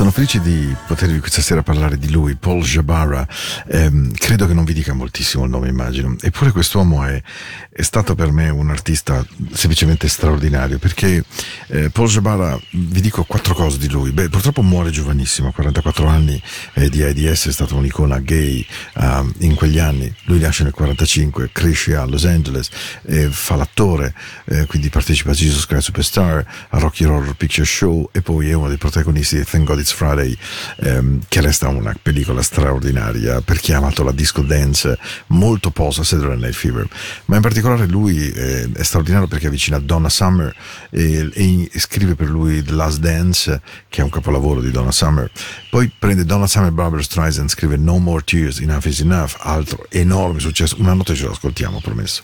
sono 0.00 0.12
felice 0.12 0.40
di 0.40 0.74
potervi 0.86 1.18
questa 1.18 1.42
sera 1.42 1.62
parlare 1.62 1.98
di 1.98 2.10
lui, 2.10 2.34
Paul 2.34 2.62
Jabara. 2.62 3.28
Ehm, 3.68 4.10
credo 4.14 4.46
che 4.46 4.54
non 4.54 4.64
vi 4.64 4.72
dica 4.72 4.94
moltissimo 4.94 5.44
il 5.44 5.50
nome, 5.50 5.68
immagino. 5.68 6.16
Eppure 6.22 6.52
quest'uomo 6.52 7.04
è, 7.04 7.22
è 7.70 7.82
stato 7.82 8.14
per 8.14 8.32
me 8.32 8.48
un 8.48 8.70
artista 8.70 9.22
semplicemente 9.52 10.08
straordinario 10.08 10.78
perché 10.78 11.22
eh, 11.66 11.90
Paul 11.90 12.08
Jabara, 12.08 12.58
vi 12.70 13.02
dico 13.02 13.24
quattro 13.24 13.52
cose 13.52 13.76
di 13.76 13.90
lui. 13.90 14.10
Beh, 14.12 14.30
purtroppo 14.30 14.62
muore 14.62 14.88
giovanissimo, 14.88 15.48
a 15.48 15.52
44 15.52 16.06
anni 16.06 16.42
eh, 16.72 16.88
di 16.88 17.02
AIDS, 17.02 17.48
è 17.48 17.52
stata 17.52 17.74
un'icona 17.74 18.20
gay 18.20 18.66
ehm, 18.94 19.34
in 19.40 19.54
quegli 19.54 19.78
anni. 19.78 20.10
Lui 20.24 20.38
nasce 20.38 20.62
nel 20.62 20.72
45, 20.72 21.50
cresce 21.52 21.94
a 21.94 22.06
Los 22.06 22.24
Angeles, 22.24 22.70
eh, 23.02 23.28
fa 23.28 23.54
l'attore, 23.54 24.14
eh, 24.46 24.64
quindi 24.64 24.88
partecipa 24.88 25.32
a 25.32 25.34
Jesus 25.34 25.66
Christ 25.66 25.84
Superstar, 25.84 26.42
a 26.70 26.78
Rocky 26.78 27.04
Horror 27.04 27.34
Picture 27.34 27.66
Show 27.66 28.08
e 28.12 28.22
poi 28.22 28.48
è 28.48 28.54
uno 28.54 28.68
dei 28.68 28.78
protagonisti 28.78 29.36
di 29.36 29.44
Thank 29.44 29.66
God 29.66 29.78
It's 29.78 29.88
Friday, 29.94 30.36
ehm, 30.80 31.20
che 31.28 31.40
resta 31.40 31.68
una 31.68 31.94
pellicola 32.00 32.42
straordinaria 32.42 33.40
perché 33.40 33.74
ha 33.74 33.78
amato 33.78 34.02
la 34.02 34.12
disco 34.12 34.42
dance 34.42 34.98
molto 35.28 35.70
posa 35.70 36.02
Saturday 36.02 36.38
Night 36.38 36.54
Fever. 36.54 36.88
Ma 37.26 37.36
in 37.36 37.42
particolare 37.42 37.86
lui 37.86 38.30
eh, 38.30 38.70
è 38.72 38.82
straordinario 38.82 39.26
perché 39.26 39.48
è 39.48 39.50
vicino 39.50 39.76
a 39.76 39.80
Donna 39.80 40.08
Summer 40.08 40.54
e, 40.90 41.30
e 41.32 41.70
scrive 41.78 42.14
per 42.14 42.28
lui 42.28 42.62
The 42.62 42.72
Last 42.72 42.98
Dance, 42.98 43.60
che 43.88 44.00
è 44.00 44.04
un 44.04 44.10
capolavoro 44.10 44.60
di 44.60 44.70
Donna 44.70 44.92
Summer. 44.92 45.30
Poi 45.68 45.90
prende 45.96 46.24
Donna 46.24 46.46
Summer 46.46 46.70
Barbara 46.70 47.02
Streisand, 47.02 47.48
scrive 47.48 47.76
No 47.76 47.98
More 47.98 48.22
Tears, 48.24 48.60
Enough 48.60 48.84
is 48.84 49.00
Enough, 49.00 49.36
altro 49.38 49.86
enorme 49.88 50.40
successo. 50.40 50.76
Una 50.78 50.92
notte 50.92 51.14
ce 51.14 51.24
lo 51.24 51.32
ascoltiamo, 51.32 51.80
promesso. 51.80 52.22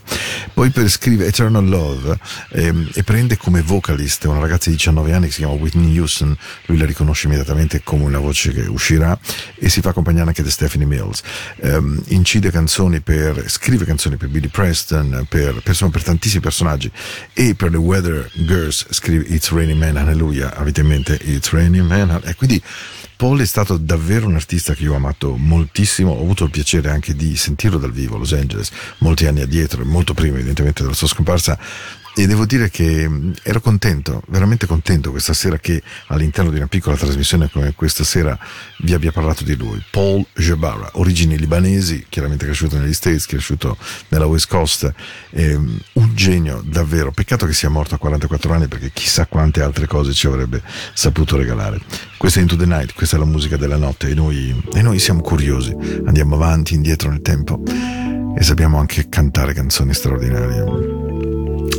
Poi 0.52 0.70
per 0.70 0.88
scrive 0.88 1.26
Eternal 1.26 1.66
Love 1.66 2.18
ehm, 2.50 2.90
e 2.94 3.02
prende 3.02 3.36
come 3.36 3.62
vocalist 3.62 4.24
una 4.24 4.40
ragazza 4.40 4.70
di 4.70 4.76
19 4.76 5.12
anni 5.12 5.26
che 5.26 5.32
si 5.32 5.38
chiama 5.38 5.54
Whitney 5.54 5.98
Houston, 5.98 6.36
lui 6.66 6.78
la 6.78 6.86
riconosce 6.86 7.26
immediatamente 7.26 7.55
come 7.82 8.04
una 8.04 8.18
voce 8.18 8.52
che 8.52 8.62
uscirà 8.62 9.18
e 9.57 9.68
si 9.68 9.80
fa 9.80 9.90
accompagnare 9.90 10.28
anche 10.28 10.42
da 10.42 10.50
Stephanie 10.50 10.86
Mills. 10.86 11.22
Ehm, 11.61 12.02
incide 12.09 12.50
canzoni 12.50 13.00
per, 13.00 13.44
scrive 13.48 13.84
canzoni 13.84 14.16
per 14.16 14.28
Billy 14.28 14.48
Preston, 14.48 15.26
per, 15.28 15.61
per, 15.62 15.90
per 15.90 16.02
tantissimi 16.02 16.42
personaggi. 16.42 16.90
E 17.32 17.54
per 17.54 17.70
le 17.70 17.78
Weather 17.78 18.30
Girls 18.34 18.86
scrive 18.90 19.24
It's 19.28 19.50
Raining 19.50 19.78
Man, 19.78 19.96
Hallelujah, 19.96 20.54
avete 20.57 20.80
in 20.80 20.86
mente 20.86 21.18
It's 21.22 21.50
Raining 21.50 21.86
Man, 21.86 22.20
e 22.24 22.34
quindi 22.34 22.62
Paul 23.16 23.40
è 23.40 23.46
stato 23.46 23.78
davvero 23.78 24.26
un 24.26 24.34
artista 24.34 24.74
che 24.74 24.82
io 24.82 24.92
ho 24.92 24.96
amato 24.96 25.36
moltissimo, 25.36 26.12
ho 26.12 26.20
avuto 26.20 26.44
il 26.44 26.50
piacere 26.50 26.90
anche 26.90 27.14
di 27.14 27.34
sentirlo 27.34 27.78
dal 27.78 27.90
vivo 27.90 28.16
a 28.16 28.18
Los 28.18 28.34
Angeles 28.34 28.70
molti 28.98 29.26
anni 29.26 29.40
addietro, 29.40 29.84
molto 29.86 30.12
prima 30.12 30.36
evidentemente 30.36 30.82
della 30.82 30.94
sua 30.94 31.09
scomparsa 31.09 31.59
e 32.18 32.26
devo 32.26 32.46
dire 32.46 32.70
che 32.70 33.06
mh, 33.06 33.34
ero 33.42 33.60
contento, 33.60 34.22
veramente 34.28 34.64
contento 34.64 35.10
questa 35.10 35.34
sera 35.34 35.58
che 35.58 35.82
all'interno 36.06 36.50
di 36.50 36.56
una 36.56 36.66
piccola 36.66 36.96
trasmissione 36.96 37.50
come 37.50 37.74
questa 37.74 38.04
sera 38.04 38.38
vi 38.78 38.94
abbia 38.94 39.12
parlato 39.12 39.44
di 39.44 39.54
lui. 39.54 39.84
Paul 39.90 40.24
Jabara, 40.34 40.88
origini 40.94 41.36
libanesi, 41.36 42.06
chiaramente 42.08 42.46
cresciuto 42.46 42.78
negli 42.78 42.94
States, 42.94 43.26
cresciuto 43.26 43.76
nella 44.08 44.24
West 44.24 44.48
Coast, 44.48 44.90
ehm, 45.28 45.78
un 45.92 46.14
genio 46.14 46.62
davvero. 46.64 47.10
Peccato 47.12 47.44
che 47.44 47.52
sia 47.52 47.68
morto 47.68 47.94
a 47.94 47.98
44 47.98 48.50
anni 48.50 48.66
perché 48.66 48.90
chissà 48.94 49.26
quante 49.26 49.60
altre 49.60 49.86
cose 49.86 50.14
ci 50.14 50.26
avrebbe 50.26 50.62
saputo 50.94 51.36
regalare. 51.36 51.80
Questa 52.16 52.38
è 52.38 52.42
Into 52.42 52.56
the 52.56 52.64
Night, 52.64 52.94
questa 52.94 53.16
è 53.16 53.18
la 53.18 53.26
musica 53.26 53.58
della 53.58 53.76
notte 53.76 54.08
e 54.08 54.14
noi, 54.14 54.58
e 54.72 54.80
noi 54.80 54.98
siamo 54.98 55.20
curiosi, 55.20 55.76
andiamo 56.06 56.36
avanti, 56.36 56.72
indietro 56.72 57.10
nel 57.10 57.20
tempo 57.20 57.62
e 58.38 58.42
sappiamo 58.42 58.78
anche 58.78 59.10
cantare 59.10 59.52
canzoni 59.52 59.92
straordinarie. 59.92 61.05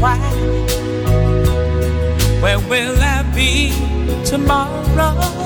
why. 0.00 0.18
Where 2.40 2.58
will 2.58 2.96
I 3.00 3.22
be 3.34 3.72
tomorrow? 4.24 5.43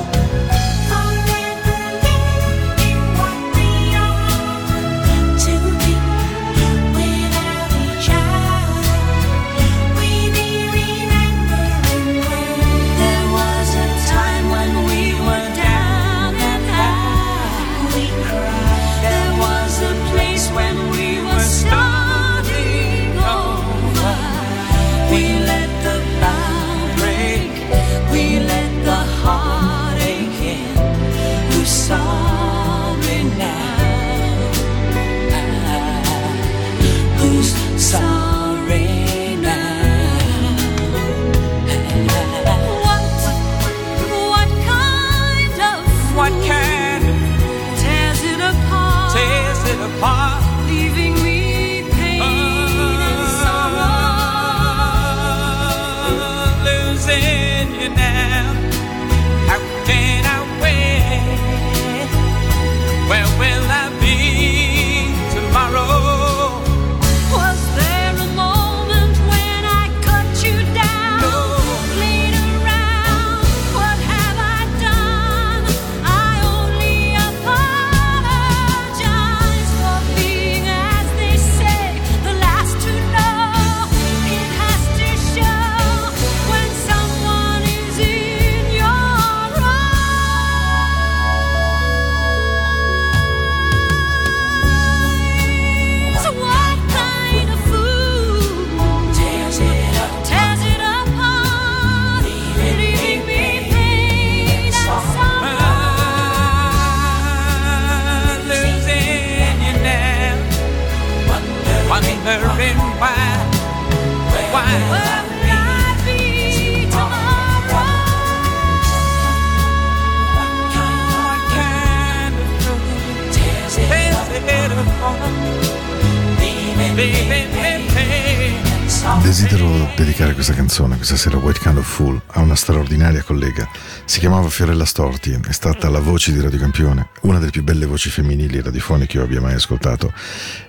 Dedicare 129.99 130.33
questa 130.33 130.53
canzone, 130.53 130.95
questa 130.95 131.17
sera 131.17 131.39
White 131.39 131.59
Kind 131.59 131.77
of 131.77 131.85
Fool, 131.85 132.23
a 132.29 132.41
una 132.41 132.55
straordinaria 132.55 133.23
collega. 133.23 133.69
Si 134.05 134.21
chiamava 134.21 134.49
Fiorella 134.49 134.85
Storti, 134.85 135.37
è 135.45 135.51
stata 135.51 135.89
la 135.89 135.99
voce 135.99 136.31
di 136.31 136.41
Radio 136.41 136.61
Campione, 136.61 137.09
una 137.23 137.39
delle 137.41 137.51
più 137.51 137.65
belle 137.65 137.85
voci 137.85 138.09
femminili 138.09 138.61
radiofoniche 138.63 139.07
che 139.09 139.17
io 139.17 139.25
abbia 139.25 139.41
mai 139.41 139.55
ascoltato 139.55 140.13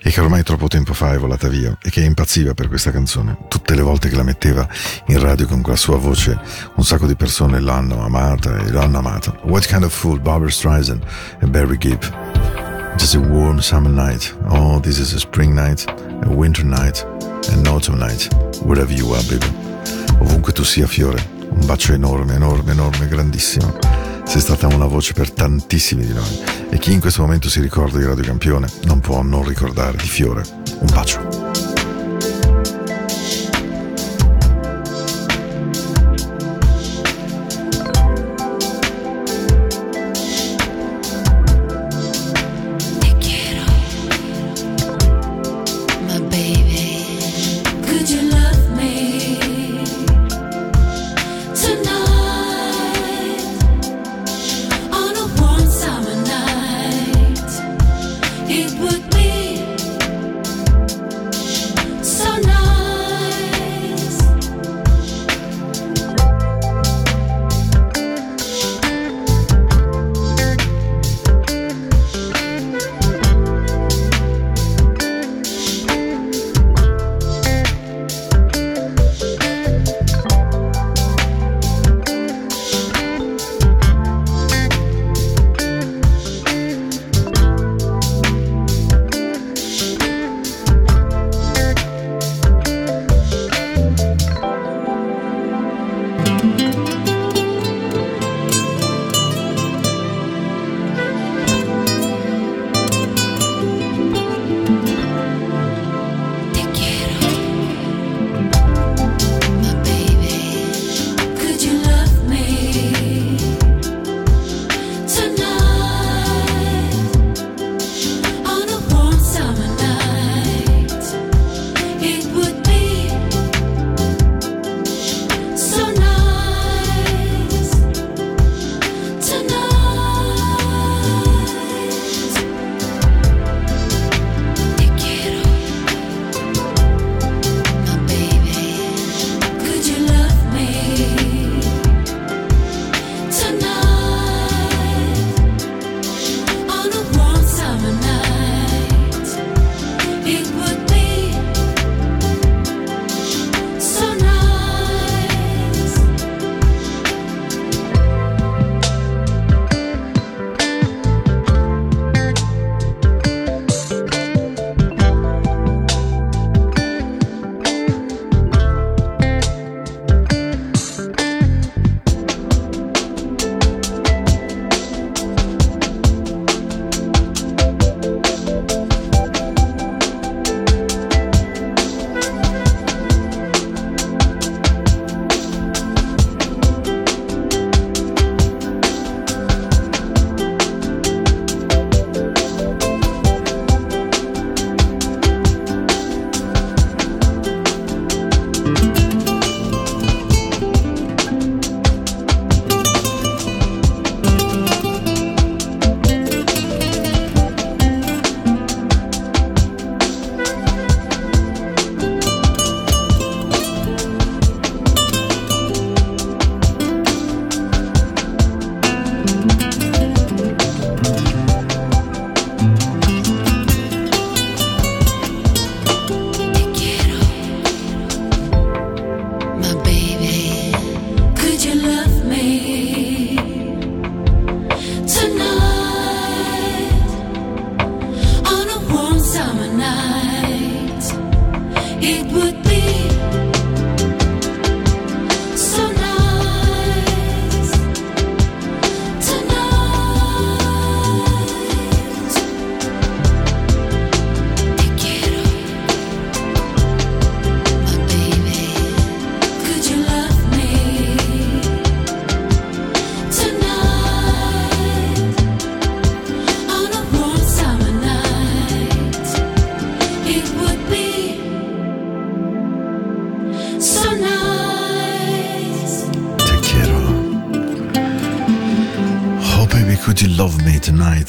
e 0.01 0.09
che 0.09 0.19
ormai 0.19 0.41
troppo 0.41 0.67
tempo 0.67 0.93
fa 0.93 1.13
è 1.13 1.19
volata 1.19 1.47
via 1.47 1.77
e 1.79 1.91
che 1.91 2.01
impazziva 2.01 2.55
per 2.55 2.69
questa 2.69 2.89
canzone. 2.89 3.37
Tutte 3.49 3.75
le 3.75 3.81
volte 3.81 4.09
che 4.09 4.15
la 4.15 4.23
metteva 4.23 4.67
in 5.07 5.19
radio 5.19 5.45
con 5.45 5.61
quella 5.61 5.77
sua 5.77 5.97
voce, 5.97 6.39
un 6.75 6.83
sacco 6.83 7.05
di 7.05 7.15
persone 7.15 7.59
l'hanno 7.59 8.03
amata 8.03 8.57
e 8.57 8.71
l'hanno 8.71 8.97
amata. 8.97 9.37
White 9.43 9.67
Kind 9.67 9.83
of 9.83 9.93
Fool, 9.93 10.19
Barbara 10.19 10.49
Streisand 10.49 11.03
e 11.39 11.45
Barry 11.45 11.77
Gibb. 11.77 12.01
Just 12.97 13.13
a 13.13 13.19
warm 13.19 13.59
summer 13.59 13.91
night. 13.91 14.35
Oh, 14.49 14.79
this 14.79 14.97
is 14.97 15.13
a 15.13 15.19
spring 15.19 15.53
night, 15.53 15.85
a 16.23 16.29
winter 16.29 16.65
night, 16.65 17.05
an 17.47 17.67
autumn 17.67 17.97
night. 17.97 18.27
Wherever 18.63 18.91
you 18.91 19.13
are, 19.13 19.23
baby. 19.23 19.45
Ovunque 20.19 20.53
tu 20.53 20.63
sia, 20.63 20.87
Fiore. 20.87 21.37
Un 21.49 21.65
bacio 21.65 21.93
enorme, 21.93 22.35
enorme, 22.35 22.71
enorme, 22.71 23.07
grandissimo. 23.07 23.77
Sei 24.25 24.41
stata 24.41 24.67
una 24.67 24.85
voce 24.85 25.13
per 25.13 25.31
tantissimi 25.31 26.05
di 26.05 26.13
noi. 26.13 26.39
E 26.69 26.77
chi 26.77 26.93
in 26.93 26.99
questo 26.99 27.21
momento 27.21 27.49
si 27.49 27.61
ricorda 27.61 27.97
di 27.97 28.05
Radio 28.05 28.23
Campione 28.23 28.67
non 28.83 28.99
può 28.99 29.21
non 29.21 29.43
ricordare 29.47 29.97
di 29.97 30.07
Fiore. 30.07 30.43
Un 30.79 30.89
bacio. 30.93 31.68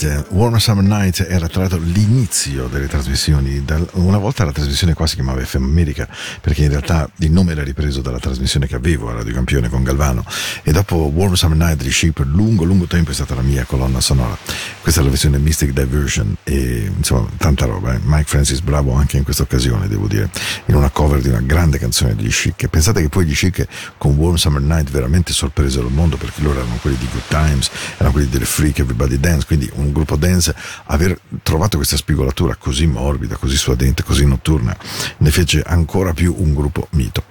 Eh, 0.03 0.25
Warm 0.31 0.57
Summer 0.57 0.85
Night 0.85 1.27
era 1.29 1.47
tra 1.47 1.61
l'altro 1.61 1.79
l'inizio 1.79 2.69
delle 2.69 2.87
trasmissioni. 2.87 3.63
Una 3.93 4.17
volta 4.17 4.45
la 4.45 4.53
trasmissione 4.53 4.95
qua 4.95 5.07
si 5.07 5.17
chiamava 5.17 5.45
FM 5.45 5.65
America, 5.65 6.09
perché 6.41 6.65
in 6.65 6.71
realtà 6.71 7.11
il 7.19 7.31
nome 7.31 7.53
era 7.53 7.63
ripreso 7.63 8.01
dalla 8.01 8.19
trasmissione 8.19 8.67
che 8.67 8.77
avevo 8.77 9.11
a 9.11 9.15
Radio 9.15 9.35
Campione 9.35 9.69
con 9.69 9.83
Galvano. 9.83 10.25
E 10.63 10.73
dopo 10.73 10.97
Warm 10.97 11.35
Summer 11.35 11.57
Night 11.57 11.83
di 11.83 11.91
Sheep, 11.91 12.15
per 12.15 12.27
lungo, 12.27 12.65
lungo 12.65 12.87
tempo 12.87 13.11
è 13.11 13.15
stata 13.15 13.35
la 13.35 13.43
mia 13.43 13.65
colonna 13.65 14.01
sonora. 14.01 14.37
Questa 14.81 15.01
è 15.01 15.05
la 15.05 15.11
versione 15.11 15.39
Mystic 15.39 15.73
Diversion 15.73 16.37
e 16.51 16.91
insomma 16.97 17.29
tanta 17.37 17.65
roba. 17.65 17.95
eh. 17.95 18.01
Mike 18.03 18.25
Francis 18.25 18.61
bravo 18.61 18.93
anche 18.95 19.17
in 19.17 19.23
questa 19.23 19.45
occasione, 19.45 19.87
devo 19.87 20.09
dire, 20.09 20.29
in 20.67 20.75
una 20.75 20.91
cover 20.91 21.21
di 21.21 21.29
una 21.29 21.41
grande 21.41 21.79
canzone 21.79 22.17
degli 22.17 22.29
Chic. 22.29 22.67
Pensate 22.67 23.01
che 23.01 23.09
poi 23.09 23.25
gli 23.25 23.35
Chic 23.35 23.65
con 23.97 24.17
Warm 24.17 24.35
Summer 24.35 24.61
Night 24.61 24.91
veramente 24.91 25.33
sorpresero 25.33 25.87
il 25.87 25.93
mondo 25.93 26.17
perché 26.17 26.43
loro 26.43 26.59
erano 26.59 26.77
quelli 26.81 26.97
di 26.99 27.07
Good 27.09 27.29
Times, 27.29 27.71
erano 27.95 28.11
quelli 28.11 28.29
delle 28.29 28.47
Freak 28.47 28.81
Everybody 28.81 29.21
Dance, 29.21 29.47
quindi 29.47 29.71
un 29.75 29.93
gruppo 29.93 30.17
dance, 30.17 30.53
aver 30.87 31.21
trovato 31.45 31.77
questa 31.77 31.97
spigolatura 31.97 32.57
così 32.57 32.87
morbida, 32.87 33.37
così 33.37 33.57
suadente, 33.57 34.03
così 34.03 34.27
notturna, 34.27 34.77
ne 35.19 35.31
fece 35.31 35.63
ancora 35.63 36.13
più 36.13 36.35
un 36.37 36.53
gruppo 36.53 36.89
mito. 36.91 37.23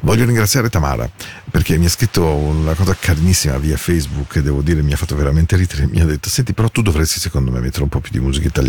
Voglio 0.00 0.24
ringraziare 0.24 0.68
Tamara 0.68 1.08
perché 1.48 1.76
mi 1.78 1.84
ha 1.84 1.88
scritto 1.88 2.24
una 2.24 2.74
cosa 2.74 2.96
carinissima 2.98 3.56
via 3.58 3.76
Facebook, 3.76 4.40
devo 4.40 4.62
dire, 4.62 4.82
mi 4.82 4.92
ha 4.92 4.96
fatto 4.96 5.14
veramente 5.14 5.54
ridere, 5.54 5.86
mi 5.86 6.00
ha 6.00 6.04
detto, 6.04 6.28
senti 6.28 6.52
però 6.52 6.68
tu 6.68 6.82
dovresti 6.82 7.20
secondo 7.20 7.52
me 7.52 7.60
mettere 7.60 7.84
un 7.84 7.88
po' 7.88 8.00
più 8.00 8.10
di 8.10 8.18
musica 8.18 8.48
italiana, 8.48 8.62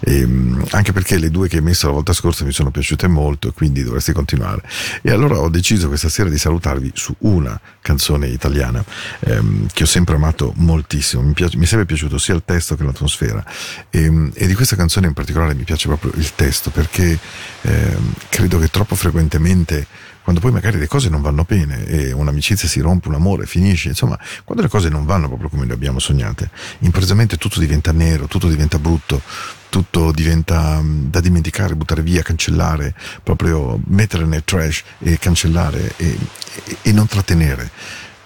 Ehm, 0.00 0.64
anche 0.70 0.92
perché 0.92 1.18
le 1.18 1.30
due 1.30 1.48
che 1.48 1.56
hai 1.56 1.62
messo 1.62 1.86
la 1.86 1.92
volta 1.92 2.12
scorsa 2.12 2.44
mi 2.44 2.52
sono 2.52 2.70
piaciute 2.70 3.06
molto 3.06 3.48
e 3.48 3.52
quindi 3.52 3.82
dovresti 3.82 4.12
continuare. 4.12 4.62
E 5.02 5.10
allora 5.10 5.38
ho 5.38 5.48
deciso 5.48 5.88
questa 5.88 6.08
sera 6.08 6.28
di 6.28 6.38
salutarvi 6.38 6.92
su 6.94 7.14
una 7.20 7.58
canzone 7.80 8.28
italiana 8.28 8.84
ehm, 9.20 9.68
che 9.72 9.84
ho 9.84 9.86
sempre 9.86 10.14
amato 10.16 10.52
moltissimo, 10.56 11.22
mi, 11.22 11.32
piace- 11.32 11.56
mi 11.56 11.64
è 11.64 11.66
sempre 11.66 11.86
piaciuto 11.86 12.18
sia 12.18 12.34
il 12.34 12.42
testo 12.44 12.76
che 12.76 12.84
l'atmosfera. 12.84 13.44
Ehm, 13.90 14.30
e 14.34 14.46
di 14.46 14.54
questa 14.54 14.76
canzone 14.76 15.06
in 15.06 15.12
particolare 15.12 15.54
mi 15.54 15.64
piace 15.64 15.88
proprio 15.88 16.12
il 16.16 16.34
testo 16.34 16.70
perché 16.70 17.18
ehm, 17.62 18.12
credo 18.28 18.58
che 18.58 18.68
troppo 18.68 18.94
frequentemente 18.94 19.86
quando 20.24 20.40
poi 20.40 20.52
magari 20.52 20.78
le 20.78 20.88
cose 20.88 21.10
non 21.10 21.20
vanno 21.20 21.44
bene 21.46 21.84
e 21.84 22.10
un'amicizia 22.10 22.66
si 22.66 22.80
rompe, 22.80 23.08
un 23.08 23.14
amore 23.14 23.44
finisce, 23.44 23.90
insomma, 23.90 24.18
quando 24.42 24.62
le 24.62 24.70
cose 24.70 24.88
non 24.88 25.04
vanno 25.04 25.28
proprio 25.28 25.50
come 25.50 25.66
le 25.66 25.74
abbiamo 25.74 25.98
sognate, 25.98 26.48
improvvisamente 26.78 27.36
tutto 27.36 27.60
diventa 27.60 27.92
nero, 27.92 28.26
tutto 28.26 28.48
diventa 28.48 28.78
brutto, 28.78 29.20
tutto 29.68 30.12
diventa 30.12 30.80
mm, 30.80 31.10
da 31.10 31.20
dimenticare, 31.20 31.76
buttare 31.76 32.00
via, 32.00 32.22
cancellare, 32.22 32.94
proprio 33.22 33.78
mettere 33.88 34.24
nel 34.24 34.44
trash 34.44 34.82
e 35.00 35.18
cancellare 35.18 35.92
e, 35.98 36.16
e- 36.64 36.76
e 36.80 36.92
non 36.92 37.06
trattenere. 37.06 37.70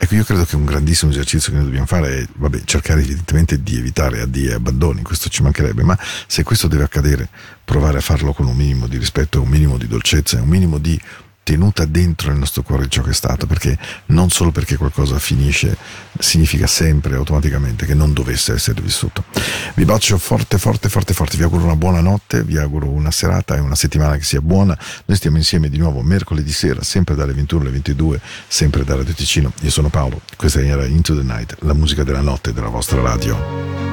Ecco, 0.01 0.15
io 0.15 0.23
credo 0.23 0.45
che 0.45 0.55
un 0.55 0.65
grandissimo 0.65 1.11
esercizio 1.11 1.51
che 1.51 1.57
noi 1.57 1.67
dobbiamo 1.67 1.87
fare 1.87 2.21
è, 2.21 2.27
vabbè, 2.33 2.63
cercare 2.63 3.01
evidentemente 3.01 3.61
di 3.61 3.77
evitare 3.77 4.21
addii 4.21 4.47
e 4.47 4.53
abbandoni, 4.53 5.03
questo 5.03 5.29
ci 5.29 5.43
mancherebbe, 5.43 5.83
ma 5.83 5.99
se 6.29 6.45
questo 6.45 6.69
deve 6.69 6.85
accadere, 6.85 7.29
provare 7.65 7.99
a 7.99 8.01
farlo 8.01 8.33
con 8.33 8.47
un 8.47 8.55
minimo 8.55 8.87
di 8.87 8.99
rispetto, 8.99 9.43
un 9.43 9.49
minimo 9.49 9.77
di 9.77 9.89
dolcezza, 9.89 10.41
un 10.41 10.47
minimo 10.47 10.79
di 10.79 11.01
tenuta 11.49 11.87
dentro 11.87 12.29
nel 12.29 12.41
nostro 12.41 12.61
cuore 12.61 12.89
ciò 12.89 13.01
che 13.01 13.11
è 13.11 13.15
stato, 13.15 13.47
perché 13.47 13.79
non 14.07 14.29
solo 14.29 14.51
perché 14.51 14.77
qualcosa 14.77 15.19
finisce 15.19 15.79
significa 16.19 16.67
sempre 16.67 17.15
automaticamente 17.15 17.87
che 17.87 17.95
non 17.95 18.13
dovesse 18.13 18.53
essere 18.53 18.83
vissuto. 18.83 19.25
Vi 19.75 19.87
bacio 19.87 20.19
forte, 20.19 20.59
forte, 20.59 20.91
forte, 20.91 21.15
forte, 21.15 21.39
vi 21.39 21.45
auguro 21.45 21.65
una 21.65 21.77
buona 21.77 22.03
notte, 22.03 22.45
vi 22.45 22.59
auguro 22.59 22.91
una 22.91 23.11
serata 23.11 23.57
e 23.57 23.61
una 23.61 23.75
settimana 23.75 24.19
che 24.19 24.25
sia 24.25 24.43
buona. 24.43 24.77
Noi 25.07 25.17
stiamo 25.17 25.39
insieme 25.39 25.71
di 25.71 25.79
nuovo 25.79 26.03
mercoledì 26.03 26.53
sera, 26.53 26.83
sempre 26.83 27.15
dalle 27.15 27.33
21 27.33 27.63
alle 27.63 27.71
22, 27.71 28.21
sempre 28.47 28.85
da 28.85 28.97
Radio 28.97 29.15
Ticino. 29.15 29.51
Io 29.63 29.71
sono 29.71 29.89
Paolo, 29.89 30.21
questa 30.37 30.61
era 30.61 30.85
Into 30.85 31.17
the 31.17 31.23
Night, 31.23 31.57
la 31.61 31.73
musica 31.73 32.05
della 32.05 32.21
notte 32.21 32.53
della 32.53 32.69
vostra 32.69 33.01
radio. 33.01 33.88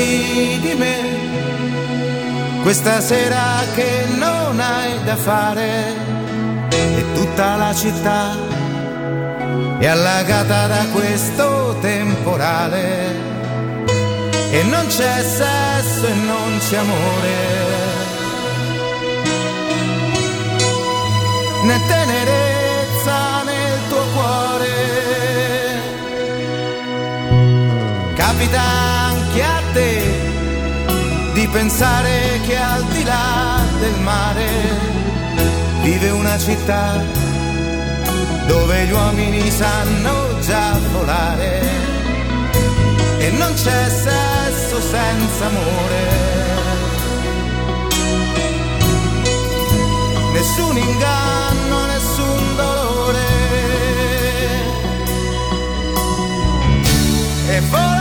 Ricordati 0.00 0.58
di 0.60 0.74
me, 0.76 2.62
questa 2.62 3.02
sera 3.02 3.62
che 3.74 4.06
non 4.16 4.58
hai 4.58 5.04
da 5.04 5.14
fare 5.14 5.94
e 6.70 7.04
tutta 7.12 7.56
la 7.56 7.74
città 7.74 8.34
è 9.78 9.86
allagata 9.86 10.66
da 10.68 10.86
questo 10.92 11.76
temporale. 11.82 13.28
E 14.50 14.62
non 14.64 14.86
c'è 14.86 15.22
sesso 15.22 16.06
e 16.06 16.14
non 16.14 16.58
c'è 16.58 16.76
amore. 16.78 17.58
Né 21.64 21.80
tenerezza 21.86 23.42
nel 23.44 23.88
tuo 23.88 24.04
cuore. 24.14 24.68
Capita 28.14 28.99
pensare 31.52 32.40
che 32.46 32.56
al 32.56 32.84
di 32.84 33.04
là 33.04 33.60
del 33.80 34.00
mare 34.02 34.48
vive 35.82 36.10
una 36.10 36.38
città 36.38 37.02
dove 38.46 38.84
gli 38.84 38.92
uomini 38.92 39.50
sanno 39.50 40.38
già 40.40 40.78
volare 40.92 41.60
e 43.18 43.30
non 43.30 43.52
c'è 43.54 43.88
sesso 43.88 44.80
senza 44.80 45.46
amore. 45.46 46.28
Nessun 50.32 50.76
inganno, 50.76 51.86
nessun 51.86 52.56
dolore. 52.56 53.28
E 57.48 57.60
vola 57.70 57.99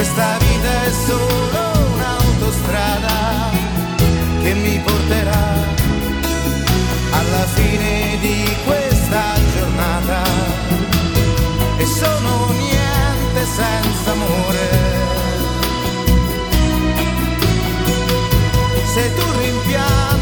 Questa 0.00 0.38
vita 0.38 0.84
è 0.84 0.92
solo 1.06 1.92
un'autostrada 1.92 3.50
che 4.40 4.54
mi 4.54 4.80
porterà 4.80 5.54
alla 7.10 7.46
fine 7.52 8.16
di 8.18 8.56
questa 8.64 9.34
giornata 9.52 10.22
e 11.76 11.84
sono 11.84 12.48
niente 12.48 13.44
senza 13.44 14.12
amore. 14.12 14.68
Se 18.94 19.14
tu 19.14 19.38
rimpianto 19.38 20.19